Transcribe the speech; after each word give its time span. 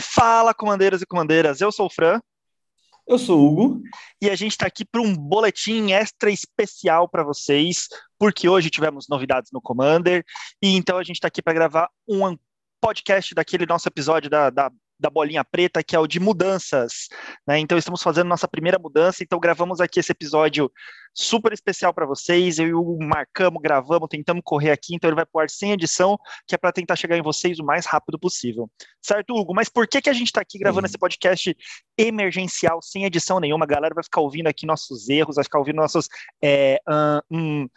Fala, 0.00 0.52
comandeiros 0.54 1.02
e 1.02 1.06
comandeiras, 1.06 1.60
eu 1.60 1.72
sou 1.72 1.86
o 1.86 1.90
Fran. 1.90 2.20
Eu 3.06 3.18
sou 3.18 3.40
o 3.40 3.46
Hugo. 3.46 3.82
E 4.20 4.28
a 4.28 4.36
gente 4.36 4.52
está 4.52 4.66
aqui 4.66 4.84
para 4.84 5.00
um 5.00 5.14
boletim 5.16 5.92
extra 5.92 6.30
especial 6.30 7.08
para 7.08 7.22
vocês, 7.22 7.88
porque 8.18 8.48
hoje 8.48 8.68
tivemos 8.68 9.06
novidades 9.08 9.50
no 9.50 9.62
Commander, 9.62 10.22
e 10.62 10.76
então 10.76 10.98
a 10.98 11.02
gente 11.02 11.16
está 11.16 11.28
aqui 11.28 11.40
para 11.40 11.54
gravar 11.54 11.88
um 12.06 12.36
podcast 12.80 13.34
daquele 13.34 13.64
nosso 13.64 13.88
episódio 13.88 14.28
da, 14.28 14.50
da 14.50 14.70
da 14.98 15.10
bolinha 15.10 15.44
preta, 15.44 15.82
que 15.82 15.94
é 15.94 15.98
o 15.98 16.06
de 16.06 16.18
mudanças. 16.18 17.08
Né? 17.46 17.58
Então, 17.58 17.78
estamos 17.78 18.02
fazendo 18.02 18.28
nossa 18.28 18.48
primeira 18.48 18.78
mudança, 18.78 19.22
então 19.22 19.38
gravamos 19.38 19.80
aqui 19.80 20.00
esse 20.00 20.12
episódio 20.12 20.70
super 21.14 21.52
especial 21.52 21.92
para 21.92 22.06
vocês. 22.06 22.58
Eu 22.58 22.68
e 22.68 22.74
o 22.74 22.98
marcamos, 23.00 23.60
gravamos, 23.60 24.08
tentamos 24.08 24.42
correr 24.44 24.70
aqui, 24.70 24.94
então 24.94 25.08
ele 25.08 25.16
vai 25.16 25.26
pro 25.26 25.40
ar 25.40 25.50
sem 25.50 25.72
edição, 25.72 26.18
que 26.46 26.54
é 26.54 26.58
para 26.58 26.72
tentar 26.72 26.96
chegar 26.96 27.16
em 27.16 27.22
vocês 27.22 27.58
o 27.58 27.64
mais 27.64 27.86
rápido 27.86 28.18
possível. 28.18 28.70
Certo, 29.02 29.34
Hugo? 29.34 29.54
Mas 29.54 29.68
por 29.68 29.86
que, 29.86 30.00
que 30.00 30.10
a 30.10 30.12
gente 30.12 30.28
está 30.28 30.40
aqui 30.40 30.58
gravando 30.58 30.86
Sim. 30.86 30.92
esse 30.92 30.98
podcast 30.98 31.56
emergencial, 31.96 32.80
sem 32.82 33.04
edição 33.04 33.40
nenhuma? 33.40 33.64
A 33.64 33.68
galera 33.68 33.94
vai 33.94 34.04
ficar 34.04 34.20
ouvindo 34.20 34.46
aqui 34.46 34.66
nossos 34.66 35.08
erros, 35.08 35.36
vai 35.36 35.44
ficar 35.44 35.58
ouvindo 35.58 35.76
nossos. 35.76 36.08
É, 36.42 36.80
um, 37.30 37.68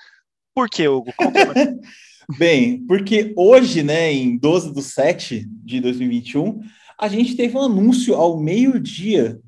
por 0.53 0.69
que, 0.69 0.87
Hugo? 0.87 1.13
Bem, 2.37 2.85
porque 2.85 3.33
hoje, 3.35 3.83
né, 3.83 4.11
em 4.11 4.37
12 4.37 4.73
de 4.73 4.81
7 4.81 5.45
de 5.49 5.81
2021, 5.81 6.61
a 7.01 7.07
gente 7.07 7.35
teve 7.35 7.57
um 7.57 7.61
anúncio 7.61 8.13
ao 8.13 8.39
meio-dia 8.39 9.41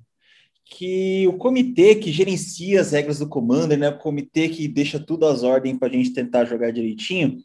que 0.66 1.28
o 1.28 1.38
comitê 1.38 1.94
que 1.94 2.12
gerencia 2.12 2.82
as 2.82 2.92
regras 2.92 3.20
do 3.20 3.30
Commander, 3.30 3.78
né, 3.78 3.90
o 3.90 4.00
comitê 4.00 4.50
que 4.50 4.68
deixa 4.68 5.00
tudo 5.00 5.28
às 5.28 5.44
ordens 5.44 5.78
para 5.78 5.88
a 5.88 5.92
gente 5.92 6.14
tentar 6.14 6.46
jogar 6.46 6.72
direitinho, 6.72 7.38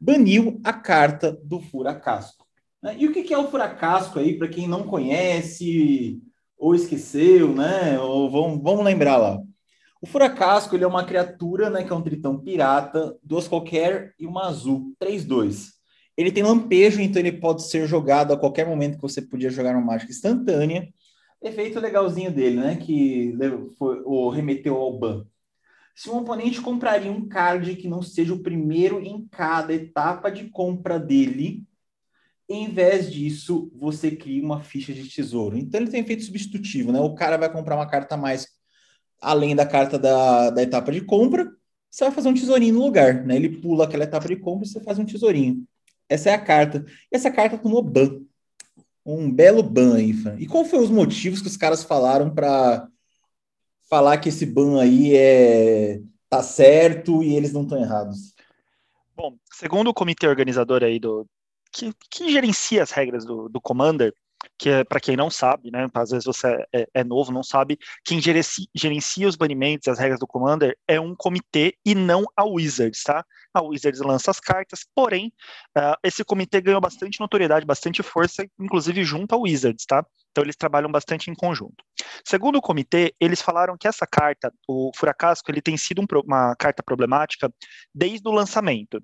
baniu 0.00 0.60
a 0.62 0.72
carta 0.72 1.36
do 1.42 1.58
Furacasco. 1.58 2.46
Né? 2.80 2.94
E 3.00 3.08
o 3.08 3.12
que 3.12 3.34
é 3.34 3.38
o 3.38 3.50
Furacasco 3.50 4.20
aí, 4.20 4.38
para 4.38 4.46
quem 4.46 4.68
não 4.68 4.84
conhece 4.84 6.22
ou 6.56 6.72
esqueceu, 6.72 7.52
né? 7.52 7.98
Ou 7.98 8.30
vamos, 8.30 8.62
vamos 8.62 8.84
lembrar 8.84 9.16
lá. 9.16 9.40
O 10.00 10.06
Furacasco 10.06 10.76
ele 10.76 10.84
é 10.84 10.86
uma 10.86 11.04
criatura, 11.04 11.68
né, 11.68 11.82
que 11.82 11.92
é 11.92 11.96
um 11.96 12.02
tritão 12.02 12.38
pirata, 12.38 13.16
duas 13.24 13.48
qualquer 13.48 14.14
e 14.20 14.24
uma 14.24 14.46
azul, 14.46 14.94
3-2. 15.02 15.77
Ele 16.18 16.32
tem 16.32 16.42
lampejo, 16.42 17.00
então 17.00 17.22
ele 17.22 17.30
pode 17.30 17.62
ser 17.62 17.86
jogado 17.86 18.32
a 18.32 18.36
qualquer 18.36 18.66
momento 18.66 18.96
que 18.96 19.02
você 19.02 19.22
podia 19.22 19.50
jogar 19.50 19.76
uma 19.76 19.86
mágica 19.86 20.10
instantânea. 20.10 20.92
Efeito 21.40 21.78
legalzinho 21.78 22.32
dele, 22.32 22.56
né? 22.56 22.74
Que 22.74 23.32
foi, 23.78 24.02
o 24.04 24.28
remeteu 24.28 24.74
ao 24.74 24.98
ban. 24.98 25.24
Se 25.94 26.10
um 26.10 26.16
oponente 26.16 26.60
compraria 26.60 27.12
um 27.12 27.28
card 27.28 27.76
que 27.76 27.86
não 27.86 28.02
seja 28.02 28.34
o 28.34 28.42
primeiro 28.42 29.00
em 29.00 29.28
cada 29.30 29.72
etapa 29.72 30.28
de 30.28 30.48
compra 30.50 30.98
dele, 30.98 31.62
em 32.48 32.68
vez 32.68 33.12
disso, 33.12 33.70
você 33.72 34.10
cria 34.10 34.42
uma 34.42 34.60
ficha 34.60 34.92
de 34.92 35.08
tesouro. 35.08 35.56
Então 35.56 35.80
ele 35.80 35.90
tem 35.90 36.00
efeito 36.00 36.24
substitutivo, 36.24 36.90
né? 36.90 36.98
O 36.98 37.14
cara 37.14 37.36
vai 37.36 37.52
comprar 37.52 37.76
uma 37.76 37.88
carta 37.88 38.16
mais 38.16 38.48
além 39.20 39.54
da 39.54 39.64
carta 39.64 39.96
da, 39.96 40.50
da 40.50 40.62
etapa 40.64 40.90
de 40.90 41.00
compra, 41.00 41.48
você 41.88 42.04
vai 42.04 42.12
fazer 42.12 42.28
um 42.28 42.34
tesourinho 42.34 42.74
no 42.74 42.84
lugar, 42.84 43.24
né? 43.24 43.36
Ele 43.36 43.60
pula 43.60 43.84
aquela 43.84 44.02
etapa 44.02 44.26
de 44.26 44.36
compra 44.36 44.66
e 44.66 44.68
você 44.68 44.80
faz 44.80 44.98
um 44.98 45.04
tesourinho. 45.04 45.64
Essa 46.08 46.30
é 46.30 46.34
a 46.34 46.40
carta. 46.40 46.84
E 47.12 47.16
essa 47.16 47.30
carta 47.30 47.58
tomou 47.58 47.82
ban. 47.82 48.20
Um 49.04 49.30
belo 49.30 49.62
ban 49.62 49.96
aí, 49.96 50.12
Fran. 50.12 50.36
E 50.38 50.46
qual 50.46 50.64
foram 50.64 50.84
os 50.84 50.90
motivos 50.90 51.40
que 51.40 51.48
os 51.48 51.56
caras 51.56 51.82
falaram 51.82 52.34
para 52.34 52.88
falar 53.88 54.18
que 54.18 54.28
esse 54.28 54.44
ban 54.44 54.80
aí 54.80 55.14
é 55.16 56.00
tá 56.28 56.42
certo 56.42 57.22
e 57.22 57.34
eles 57.34 57.52
não 57.52 57.62
estão 57.62 57.80
errados? 57.80 58.34
Bom, 59.16 59.36
segundo 59.52 59.88
o 59.88 59.94
comitê 59.94 60.28
organizador 60.28 60.84
aí 60.84 60.98
do 60.98 61.26
que, 61.72 61.92
que 62.10 62.30
gerencia 62.30 62.82
as 62.82 62.90
regras 62.90 63.24
do, 63.24 63.48
do 63.48 63.60
Commander, 63.60 64.12
que 64.58 64.68
é, 64.68 64.84
para 64.84 65.00
quem 65.00 65.16
não 65.16 65.30
sabe, 65.30 65.70
né, 65.70 65.88
às 65.94 66.10
vezes 66.10 66.24
você 66.24 66.48
é, 66.72 66.88
é 66.92 67.04
novo, 67.04 67.32
não 67.32 67.42
sabe, 67.42 67.78
quem 68.04 68.20
gerencia, 68.20 68.66
gerencia 68.74 69.28
os 69.28 69.36
banimentos 69.36 69.88
as 69.88 69.98
regras 69.98 70.18
do 70.18 70.26
Commander 70.26 70.76
é 70.86 71.00
um 71.00 71.14
comitê 71.14 71.76
e 71.84 71.94
não 71.94 72.24
a 72.36 72.44
Wizards, 72.44 73.02
tá? 73.02 73.24
A 73.54 73.62
Wizards 73.62 74.00
lança 74.00 74.30
as 74.30 74.40
cartas, 74.40 74.86
porém, 74.94 75.32
uh, 75.76 75.96
esse 76.02 76.24
comitê 76.24 76.60
ganhou 76.60 76.80
bastante 76.80 77.20
notoriedade, 77.20 77.64
bastante 77.64 78.02
força, 78.02 78.46
inclusive 78.58 79.04
junto 79.04 79.34
ao 79.34 79.42
Wizards, 79.42 79.86
tá? 79.86 80.04
Então 80.30 80.44
eles 80.44 80.56
trabalham 80.56 80.90
bastante 80.90 81.30
em 81.30 81.34
conjunto. 81.34 81.84
Segundo 82.24 82.56
o 82.56 82.62
comitê, 82.62 83.14
eles 83.18 83.40
falaram 83.40 83.76
que 83.78 83.88
essa 83.88 84.06
carta, 84.06 84.52
o 84.68 84.90
Furacasco, 84.94 85.50
ele 85.50 85.62
tem 85.62 85.76
sido 85.76 86.02
um, 86.02 86.06
uma 86.24 86.54
carta 86.56 86.82
problemática 86.82 87.52
desde 87.94 88.28
o 88.28 88.32
lançamento 88.32 89.02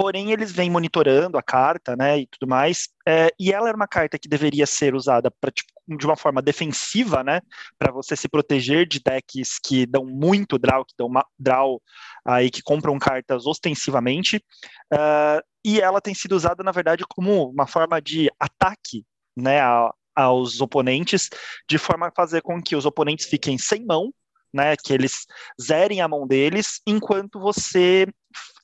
porém 0.00 0.32
eles 0.32 0.50
vêm 0.50 0.70
monitorando 0.70 1.36
a 1.36 1.42
carta, 1.42 1.94
né, 1.94 2.20
e 2.20 2.26
tudo 2.26 2.48
mais, 2.48 2.88
é, 3.06 3.28
e 3.38 3.52
ela 3.52 3.68
era 3.68 3.76
uma 3.76 3.86
carta 3.86 4.18
que 4.18 4.30
deveria 4.30 4.64
ser 4.64 4.94
usada 4.94 5.30
pra, 5.30 5.50
tipo, 5.50 5.70
de 5.86 6.06
uma 6.06 6.16
forma 6.16 6.40
defensiva, 6.40 7.22
né, 7.22 7.42
para 7.78 7.92
você 7.92 8.16
se 8.16 8.26
proteger 8.26 8.88
de 8.88 8.98
decks 8.98 9.58
que 9.62 9.84
dão 9.84 10.06
muito 10.06 10.58
draw, 10.58 10.86
que 10.86 10.94
dão 10.96 11.10
draw 11.38 11.82
aí 12.24 12.50
que 12.50 12.62
compram 12.62 12.98
cartas 12.98 13.44
ostensivamente, 13.44 14.42
uh, 14.90 15.44
e 15.62 15.82
ela 15.82 16.00
tem 16.00 16.14
sido 16.14 16.34
usada, 16.34 16.62
na 16.62 16.72
verdade, 16.72 17.04
como 17.06 17.50
uma 17.50 17.66
forma 17.66 18.00
de 18.00 18.30
ataque, 18.40 19.04
né, 19.36 19.60
a, 19.60 19.92
aos 20.16 20.62
oponentes, 20.62 21.28
de 21.68 21.76
forma 21.76 22.08
a 22.08 22.12
fazer 22.16 22.40
com 22.40 22.62
que 22.62 22.74
os 22.74 22.86
oponentes 22.86 23.26
fiquem 23.26 23.58
sem 23.58 23.84
mão, 23.84 24.10
né, 24.50 24.76
que 24.82 24.94
eles 24.94 25.26
zerem 25.60 26.00
a 26.00 26.08
mão 26.08 26.26
deles, 26.26 26.80
enquanto 26.86 27.38
você 27.38 28.06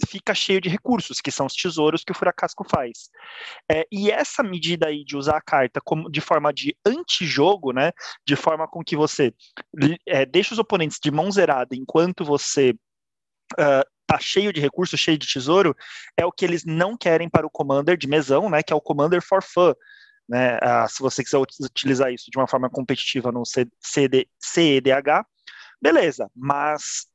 fica 0.08 0.34
cheio 0.34 0.60
de 0.60 0.68
recursos, 0.68 1.20
que 1.20 1.30
são 1.30 1.46
os 1.46 1.54
tesouros 1.54 2.04
que 2.04 2.12
o 2.12 2.14
Furacasco 2.14 2.64
faz. 2.68 3.10
É, 3.70 3.86
e 3.90 4.10
essa 4.10 4.42
medida 4.42 4.88
aí 4.88 5.04
de 5.04 5.16
usar 5.16 5.36
a 5.36 5.40
carta 5.40 5.80
como, 5.84 6.10
de 6.10 6.20
forma 6.20 6.52
de 6.52 6.76
antijogo, 6.84 7.72
né, 7.72 7.92
de 8.26 8.36
forma 8.36 8.68
com 8.68 8.82
que 8.82 8.96
você 8.96 9.32
é, 10.06 10.24
deixa 10.24 10.54
os 10.54 10.58
oponentes 10.58 10.98
de 11.02 11.10
mão 11.10 11.30
zerada 11.30 11.74
enquanto 11.74 12.24
você 12.24 12.74
uh, 13.54 13.84
tá 14.06 14.18
cheio 14.20 14.52
de 14.52 14.60
recursos, 14.60 15.00
cheio 15.00 15.18
de 15.18 15.26
tesouro, 15.26 15.74
é 16.16 16.24
o 16.24 16.32
que 16.32 16.44
eles 16.44 16.64
não 16.64 16.96
querem 16.96 17.28
para 17.28 17.46
o 17.46 17.50
Commander 17.50 17.96
de 17.96 18.06
mesão, 18.06 18.48
né, 18.48 18.62
que 18.62 18.72
é 18.72 18.76
o 18.76 18.80
Commander 18.80 19.22
for 19.22 19.42
Fun. 19.42 19.74
Né, 20.28 20.56
uh, 20.56 20.88
se 20.88 21.00
você 21.00 21.22
quiser 21.22 21.38
utilizar 21.38 22.12
isso 22.12 22.30
de 22.30 22.38
uma 22.38 22.48
forma 22.48 22.68
competitiva 22.68 23.30
no 23.30 23.44
CEDH, 23.44 25.24
beleza, 25.80 26.28
mas 26.34 27.06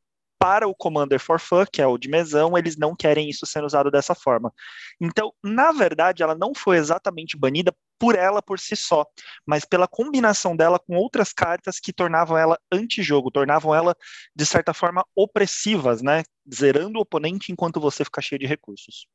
para 0.41 0.67
o 0.67 0.73
Commander 0.73 1.19
for 1.19 1.39
Fun, 1.39 1.65
que 1.71 1.83
é 1.83 1.85
o 1.85 1.99
de 1.99 2.09
mesão, 2.09 2.57
eles 2.57 2.75
não 2.75 2.95
querem 2.95 3.29
isso 3.29 3.45
sendo 3.45 3.67
usado 3.67 3.91
dessa 3.91 4.15
forma. 4.15 4.51
Então, 4.99 5.31
na 5.43 5.71
verdade, 5.71 6.23
ela 6.23 6.33
não 6.33 6.51
foi 6.55 6.77
exatamente 6.77 7.37
banida 7.37 7.71
por 7.99 8.15
ela 8.15 8.41
por 8.41 8.59
si 8.59 8.75
só, 8.75 9.05
mas 9.45 9.63
pela 9.63 9.87
combinação 9.87 10.55
dela 10.55 10.79
com 10.79 10.95
outras 10.95 11.31
cartas 11.31 11.79
que 11.79 11.93
tornavam 11.93 12.35
ela 12.35 12.57
antijogo, 12.71 13.29
tornavam 13.29 13.75
ela, 13.75 13.95
de 14.35 14.43
certa 14.43 14.73
forma, 14.73 15.05
opressivas, 15.15 16.01
né? 16.01 16.23
Zerando 16.51 16.97
o 16.97 17.03
oponente 17.03 17.51
enquanto 17.51 17.79
você 17.79 18.03
fica 18.03 18.19
cheio 18.19 18.39
de 18.39 18.47
recursos. 18.47 19.05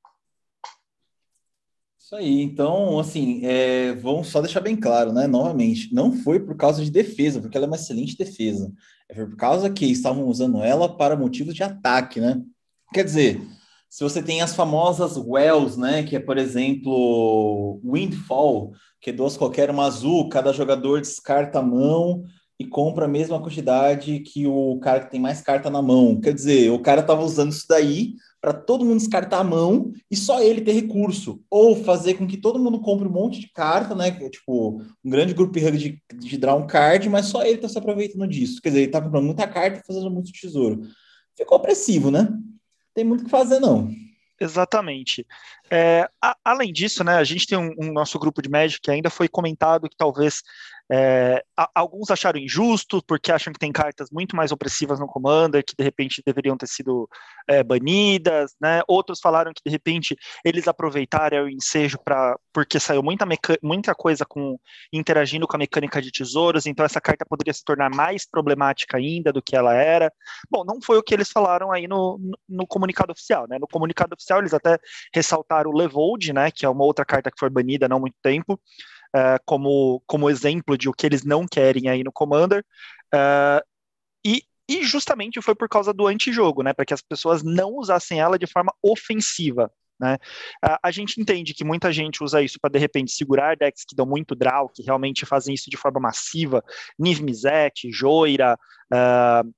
Isso 2.06 2.14
aí, 2.14 2.40
então, 2.40 3.00
assim, 3.00 3.40
é, 3.44 3.92
vamos 3.94 4.28
só 4.28 4.40
deixar 4.40 4.60
bem 4.60 4.76
claro, 4.76 5.12
né? 5.12 5.26
Novamente, 5.26 5.92
não 5.92 6.12
foi 6.12 6.38
por 6.38 6.56
causa 6.56 6.84
de 6.84 6.88
defesa, 6.88 7.40
porque 7.40 7.56
ela 7.56 7.66
é 7.66 7.68
uma 7.68 7.74
excelente 7.74 8.16
defesa. 8.16 8.72
É 9.08 9.24
por 9.24 9.34
causa 9.34 9.68
que 9.68 9.86
estavam 9.86 10.28
usando 10.28 10.62
ela 10.62 10.88
para 10.88 11.16
motivos 11.16 11.52
de 11.52 11.64
ataque, 11.64 12.20
né? 12.20 12.40
Quer 12.94 13.02
dizer, 13.02 13.42
se 13.90 14.04
você 14.04 14.22
tem 14.22 14.40
as 14.40 14.54
famosas 14.54 15.16
Wells, 15.16 15.76
né? 15.76 16.04
Que 16.04 16.14
é, 16.14 16.20
por 16.20 16.38
exemplo, 16.38 17.80
Windfall, 17.84 18.70
que 19.00 19.10
é 19.10 19.12
duas 19.12 19.36
qualquer 19.36 19.68
uma 19.68 19.86
azul, 19.86 20.28
cada 20.28 20.52
jogador 20.52 21.00
descarta 21.00 21.58
a 21.58 21.62
mão 21.62 22.22
e 22.56 22.64
compra 22.64 23.06
a 23.06 23.08
mesma 23.08 23.42
quantidade 23.42 24.20
que 24.20 24.46
o 24.46 24.78
cara 24.78 25.00
que 25.00 25.10
tem 25.10 25.18
mais 25.18 25.40
carta 25.40 25.68
na 25.68 25.82
mão. 25.82 26.20
Quer 26.20 26.34
dizer, 26.34 26.70
o 26.70 26.78
cara 26.78 27.00
estava 27.00 27.24
usando 27.24 27.50
isso 27.50 27.66
daí 27.68 28.14
para 28.46 28.54
todo 28.54 28.84
mundo 28.84 28.98
descartar 28.98 29.40
a 29.40 29.44
mão 29.44 29.92
e 30.08 30.14
só 30.14 30.40
ele 30.40 30.60
ter 30.60 30.70
recurso. 30.70 31.42
Ou 31.50 31.82
fazer 31.82 32.14
com 32.14 32.28
que 32.28 32.36
todo 32.36 32.60
mundo 32.60 32.78
compre 32.78 33.08
um 33.08 33.10
monte 33.10 33.40
de 33.40 33.48
carta, 33.48 33.92
né? 33.92 34.12
Tipo, 34.30 34.80
um 35.04 35.10
grande 35.10 35.34
grupo 35.34 35.58
de, 35.58 36.00
de 36.14 36.38
draw 36.38 36.64
card, 36.64 37.08
mas 37.08 37.26
só 37.26 37.42
ele 37.42 37.56
está 37.56 37.68
se 37.68 37.76
aproveitando 37.76 38.24
disso. 38.28 38.62
Quer 38.62 38.68
dizer, 38.68 38.80
ele 38.82 38.86
está 38.86 39.02
comprando 39.02 39.24
muita 39.24 39.48
carta 39.48 39.80
e 39.80 39.84
fazendo 39.84 40.08
muito 40.12 40.30
tesouro. 40.30 40.82
Ficou 41.36 41.58
opressivo, 41.58 42.08
né? 42.12 42.28
Tem 42.94 43.02
muito 43.02 43.22
o 43.22 43.24
que 43.24 43.30
fazer, 43.30 43.58
não. 43.58 43.90
Exatamente. 44.40 45.26
É, 45.68 46.08
a, 46.22 46.36
além 46.44 46.72
disso, 46.72 47.02
né, 47.02 47.16
a 47.16 47.24
gente 47.24 47.48
tem 47.48 47.58
um, 47.58 47.74
um, 47.80 47.92
nosso 47.92 48.16
grupo 48.16 48.40
de 48.40 48.48
Magic 48.48 48.80
que 48.80 48.92
ainda 48.92 49.10
foi 49.10 49.26
comentado 49.26 49.88
que 49.88 49.96
talvez 49.96 50.40
é, 50.90 51.42
a, 51.56 51.68
alguns 51.74 52.10
acharam 52.10 52.38
injusto, 52.38 53.02
porque 53.06 53.32
acham 53.32 53.52
que 53.52 53.58
tem 53.58 53.72
cartas 53.72 54.08
muito 54.10 54.36
mais 54.36 54.52
opressivas 54.52 55.00
no 55.00 55.06
Commander, 55.06 55.64
que 55.64 55.74
de 55.76 55.82
repente 55.82 56.22
deveriam 56.24 56.56
ter 56.56 56.68
sido 56.68 57.08
é, 57.48 57.62
banidas, 57.62 58.54
né? 58.60 58.82
Outros 58.86 59.20
falaram 59.20 59.52
que 59.52 59.62
de 59.64 59.70
repente 59.70 60.16
eles 60.44 60.68
aproveitaram 60.68 61.44
o 61.44 61.50
ensejo 61.50 61.98
para 62.04 62.36
porque 62.52 62.80
saiu 62.80 63.02
muita, 63.02 63.26
muita 63.62 63.94
coisa 63.94 64.24
com 64.24 64.58
interagindo 64.92 65.46
com 65.46 65.56
a 65.56 65.58
mecânica 65.58 66.00
de 66.00 66.10
tesouros, 66.10 66.64
então 66.64 66.86
essa 66.86 67.00
carta 67.00 67.26
poderia 67.28 67.52
se 67.52 67.62
tornar 67.62 67.90
mais 67.94 68.26
problemática 68.28 68.96
ainda 68.96 69.32
do 69.32 69.42
que 69.42 69.54
ela 69.54 69.74
era. 69.74 70.10
Bom, 70.50 70.64
não 70.64 70.80
foi 70.80 70.96
o 70.96 71.02
que 71.02 71.12
eles 71.12 71.30
falaram 71.30 71.70
aí 71.70 71.86
no, 71.86 72.18
no, 72.18 72.38
no 72.48 72.66
comunicado 72.66 73.12
oficial, 73.12 73.46
né? 73.48 73.58
No 73.58 73.68
comunicado 73.68 74.14
oficial 74.14 74.38
eles 74.38 74.54
até 74.54 74.78
ressaltaram 75.14 75.70
o 75.70 75.76
Levold, 75.76 76.32
né, 76.32 76.50
que 76.50 76.64
é 76.64 76.68
uma 76.68 76.84
outra 76.84 77.04
carta 77.04 77.30
que 77.30 77.38
foi 77.38 77.50
banida 77.50 77.86
há 77.86 77.88
não 77.88 78.00
muito 78.00 78.16
tempo, 78.22 78.58
uh, 79.14 79.40
como, 79.44 80.02
como 80.06 80.30
exemplo 80.30 80.76
de 80.76 80.88
o 80.88 80.92
que 80.92 81.06
eles 81.06 81.24
não 81.24 81.46
querem 81.46 81.88
aí 81.88 82.02
no 82.02 82.12
Commander. 82.12 82.64
Uh, 83.14 83.62
e, 84.24 84.42
e 84.68 84.84
justamente 84.84 85.40
foi 85.40 85.54
por 85.54 85.68
causa 85.68 85.92
do 85.92 86.06
antijogo, 86.06 86.62
né, 86.62 86.72
para 86.72 86.84
que 86.84 86.94
as 86.94 87.02
pessoas 87.02 87.42
não 87.42 87.74
usassem 87.76 88.20
ela 88.20 88.38
de 88.38 88.46
forma 88.46 88.72
ofensiva. 88.82 89.70
Né? 89.98 90.18
A, 90.62 90.88
a, 90.88 90.90
gente 90.90 91.20
entende 91.20 91.54
que 91.54 91.64
muita 91.64 91.90
gente 91.90 92.22
usa 92.22 92.42
isso 92.42 92.58
para 92.60 92.70
de 92.70 92.78
repente 92.78 93.12
segurar 93.12 93.56
decks 93.56 93.84
que 93.84 93.96
dão 93.96 94.04
muito 94.04 94.34
draw, 94.34 94.68
que 94.68 94.82
realmente 94.82 95.24
fazem 95.24 95.54
isso 95.54 95.70
de 95.70 95.76
forma 95.76 95.98
massiva, 95.98 96.62
Niv 96.98 97.20
Mizzet, 97.22 97.90
Joira, 97.90 98.58
uh, 98.92 99.54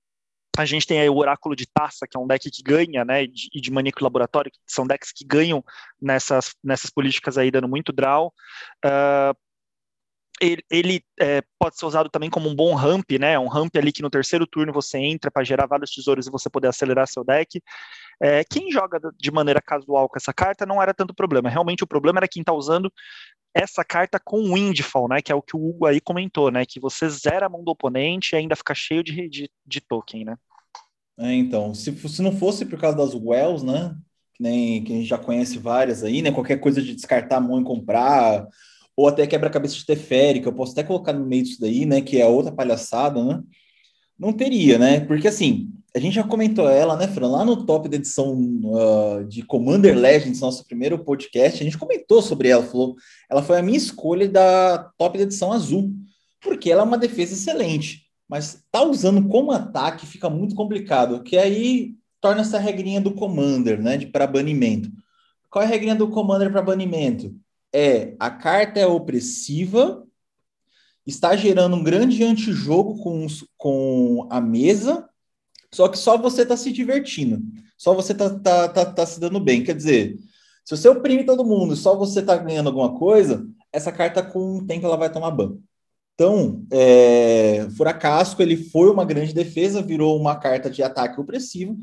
a 0.62 0.64
gente 0.64 0.86
tem 0.86 1.00
aí 1.00 1.08
o 1.08 1.16
Oráculo 1.16 1.54
de 1.54 1.66
Taça, 1.66 2.06
que 2.06 2.16
é 2.16 2.20
um 2.20 2.26
deck 2.26 2.50
que 2.50 2.62
ganha, 2.62 3.04
né, 3.04 3.24
e 3.24 3.60
de, 3.60 3.70
Maníaco 3.70 4.02
Laboratório, 4.02 4.50
que 4.50 4.58
são 4.66 4.86
decks 4.86 5.12
que 5.12 5.24
ganham 5.24 5.64
nessas, 6.00 6.54
nessas 6.62 6.90
políticas 6.90 7.38
aí, 7.38 7.50
dando 7.50 7.68
muito 7.68 7.92
draw. 7.92 8.32
Uh, 8.84 9.36
ele, 10.40 10.62
ele 10.70 11.04
é, 11.20 11.42
pode 11.58 11.76
ser 11.76 11.86
usado 11.86 12.08
também 12.08 12.30
como 12.30 12.48
um 12.48 12.54
bom 12.54 12.74
ramp, 12.74 13.10
né? 13.18 13.38
Um 13.38 13.48
ramp 13.48 13.74
ali 13.76 13.92
que 13.92 14.02
no 14.02 14.10
terceiro 14.10 14.46
turno 14.46 14.72
você 14.72 14.98
entra 14.98 15.30
para 15.30 15.44
gerar 15.44 15.66
vários 15.66 15.90
tesouros 15.90 16.26
e 16.26 16.30
você 16.30 16.48
poder 16.48 16.68
acelerar 16.68 17.08
seu 17.08 17.24
deck. 17.24 17.60
É, 18.20 18.44
quem 18.44 18.70
joga 18.70 19.00
de 19.16 19.30
maneira 19.30 19.60
casual 19.60 20.08
com 20.08 20.16
essa 20.16 20.32
carta 20.32 20.64
não 20.64 20.82
era 20.82 20.94
tanto 20.94 21.14
problema. 21.14 21.48
Realmente 21.48 21.84
o 21.84 21.86
problema 21.86 22.20
era 22.20 22.28
quem 22.28 22.42
está 22.42 22.52
usando 22.52 22.92
essa 23.54 23.84
carta 23.84 24.20
com 24.20 24.54
Windfall, 24.54 25.08
né? 25.08 25.20
Que 25.20 25.32
é 25.32 25.34
o 25.34 25.42
que 25.42 25.56
o 25.56 25.68
Hugo 25.68 25.86
aí 25.86 26.00
comentou, 26.00 26.50
né? 26.50 26.64
Que 26.64 26.80
você 26.80 27.08
zera 27.08 27.46
a 27.46 27.48
mão 27.48 27.64
do 27.64 27.70
oponente 27.72 28.34
e 28.34 28.36
ainda 28.36 28.56
fica 28.56 28.74
cheio 28.74 29.02
de, 29.02 29.28
de, 29.28 29.50
de 29.66 29.80
token, 29.80 30.24
né? 30.24 30.36
É, 31.18 31.34
então, 31.34 31.74
se, 31.74 31.92
se 32.08 32.22
não 32.22 32.32
fosse 32.32 32.64
por 32.64 32.78
causa 32.78 32.96
das 32.96 33.14
Wells, 33.14 33.64
né? 33.64 33.96
Que 34.34 34.42
nem 34.42 34.84
que 34.84 34.92
a 34.92 34.96
gente 34.96 35.08
já 35.08 35.18
conhece 35.18 35.58
várias 35.58 36.04
aí, 36.04 36.22
né? 36.22 36.30
Qualquer 36.30 36.58
coisa 36.58 36.80
de 36.80 36.94
descartar 36.94 37.38
a 37.38 37.40
mão 37.40 37.60
e 37.60 37.64
comprar, 37.64 38.46
ou 38.96 39.08
até 39.08 39.26
quebra-cabeça 39.26 39.74
de 39.74 39.84
Teferi, 39.84 40.40
que 40.40 40.46
eu 40.46 40.52
posso 40.52 40.72
até 40.72 40.84
colocar 40.84 41.12
no 41.12 41.26
meio 41.26 41.42
disso 41.42 41.60
daí, 41.60 41.84
né? 41.84 42.00
Que 42.00 42.20
é 42.20 42.26
outra 42.26 42.52
palhaçada, 42.52 43.22
né? 43.24 43.42
Não 44.18 44.32
teria, 44.32 44.78
né? 44.78 45.00
Porque 45.00 45.28
assim, 45.28 45.70
a 45.94 45.98
gente 45.98 46.14
já 46.14 46.22
comentou 46.22 46.68
ela, 46.68 46.96
né, 46.96 47.08
Fran? 47.08 47.28
Lá 47.28 47.44
no 47.44 47.64
top 47.64 47.88
da 47.88 47.96
edição 47.96 48.32
uh, 48.34 49.24
de 49.24 49.42
Commander 49.42 49.96
Legends, 49.96 50.40
nosso 50.40 50.64
primeiro 50.66 50.98
podcast, 50.98 51.60
a 51.60 51.64
gente 51.64 51.78
comentou 51.78 52.22
sobre 52.22 52.48
ela. 52.48 52.62
Falou, 52.62 52.94
ela 53.30 53.42
foi 53.42 53.58
a 53.58 53.62
minha 53.62 53.78
escolha 53.78 54.28
da 54.28 54.90
top 54.96 55.18
da 55.18 55.24
edição 55.24 55.52
azul, 55.52 55.92
porque 56.40 56.70
ela 56.70 56.82
é 56.82 56.84
uma 56.84 56.98
defesa 56.98 57.34
excelente. 57.34 58.07
Mas 58.28 58.62
tá 58.70 58.82
usando 58.82 59.26
como 59.28 59.52
ataque 59.52 60.06
fica 60.06 60.28
muito 60.28 60.54
complicado, 60.54 61.22
que 61.22 61.36
aí 61.38 61.94
torna 62.20 62.42
essa 62.42 62.58
regrinha 62.58 63.00
do 63.00 63.14
Commander, 63.14 63.80
né? 63.82 63.96
De 63.96 64.06
para 64.06 64.26
banimento. 64.26 64.90
Qual 65.50 65.62
é 65.62 65.66
a 65.66 65.70
regrinha 65.70 65.94
do 65.94 66.10
Commander 66.10 66.50
para 66.52 66.60
banimento? 66.60 67.34
é 67.72 68.14
a 68.18 68.30
carta 68.30 68.80
é 68.80 68.86
opressiva, 68.86 70.04
está 71.06 71.36
gerando 71.36 71.76
um 71.76 71.82
grande 71.82 72.22
antijogo 72.24 73.02
com, 73.02 73.26
com 73.56 74.26
a 74.30 74.40
mesa, 74.40 75.08
só 75.72 75.88
que 75.88 75.98
só 75.98 76.16
você 76.16 76.42
está 76.42 76.56
se 76.56 76.72
divertindo, 76.72 77.42
só 77.76 77.94
você 77.94 78.12
está 78.12 78.38
tá, 78.38 78.68
tá, 78.68 78.84
tá 78.86 79.06
se 79.06 79.20
dando 79.20 79.38
bem. 79.40 79.62
Quer 79.62 79.74
dizer, 79.74 80.18
se 80.64 80.76
você 80.76 80.88
oprime 80.88 81.24
todo 81.24 81.44
mundo 81.44 81.76
só 81.76 81.96
você 81.96 82.20
está 82.20 82.36
ganhando 82.36 82.68
alguma 82.68 82.98
coisa, 82.98 83.46
essa 83.72 83.92
carta 83.92 84.22
com 84.22 84.58
o 84.58 84.66
tempo 84.66 84.86
ela 84.86 84.96
vai 84.96 85.12
tomar 85.12 85.30
ban. 85.30 85.58
Então, 86.18 86.66
é, 86.72 87.68
Furacasco 87.76 88.42
ele 88.42 88.56
foi 88.56 88.90
uma 88.90 89.04
grande 89.04 89.32
defesa, 89.32 89.80
virou 89.80 90.18
uma 90.20 90.34
carta 90.34 90.68
de 90.68 90.82
ataque 90.82 91.20
opressivo, 91.20 91.78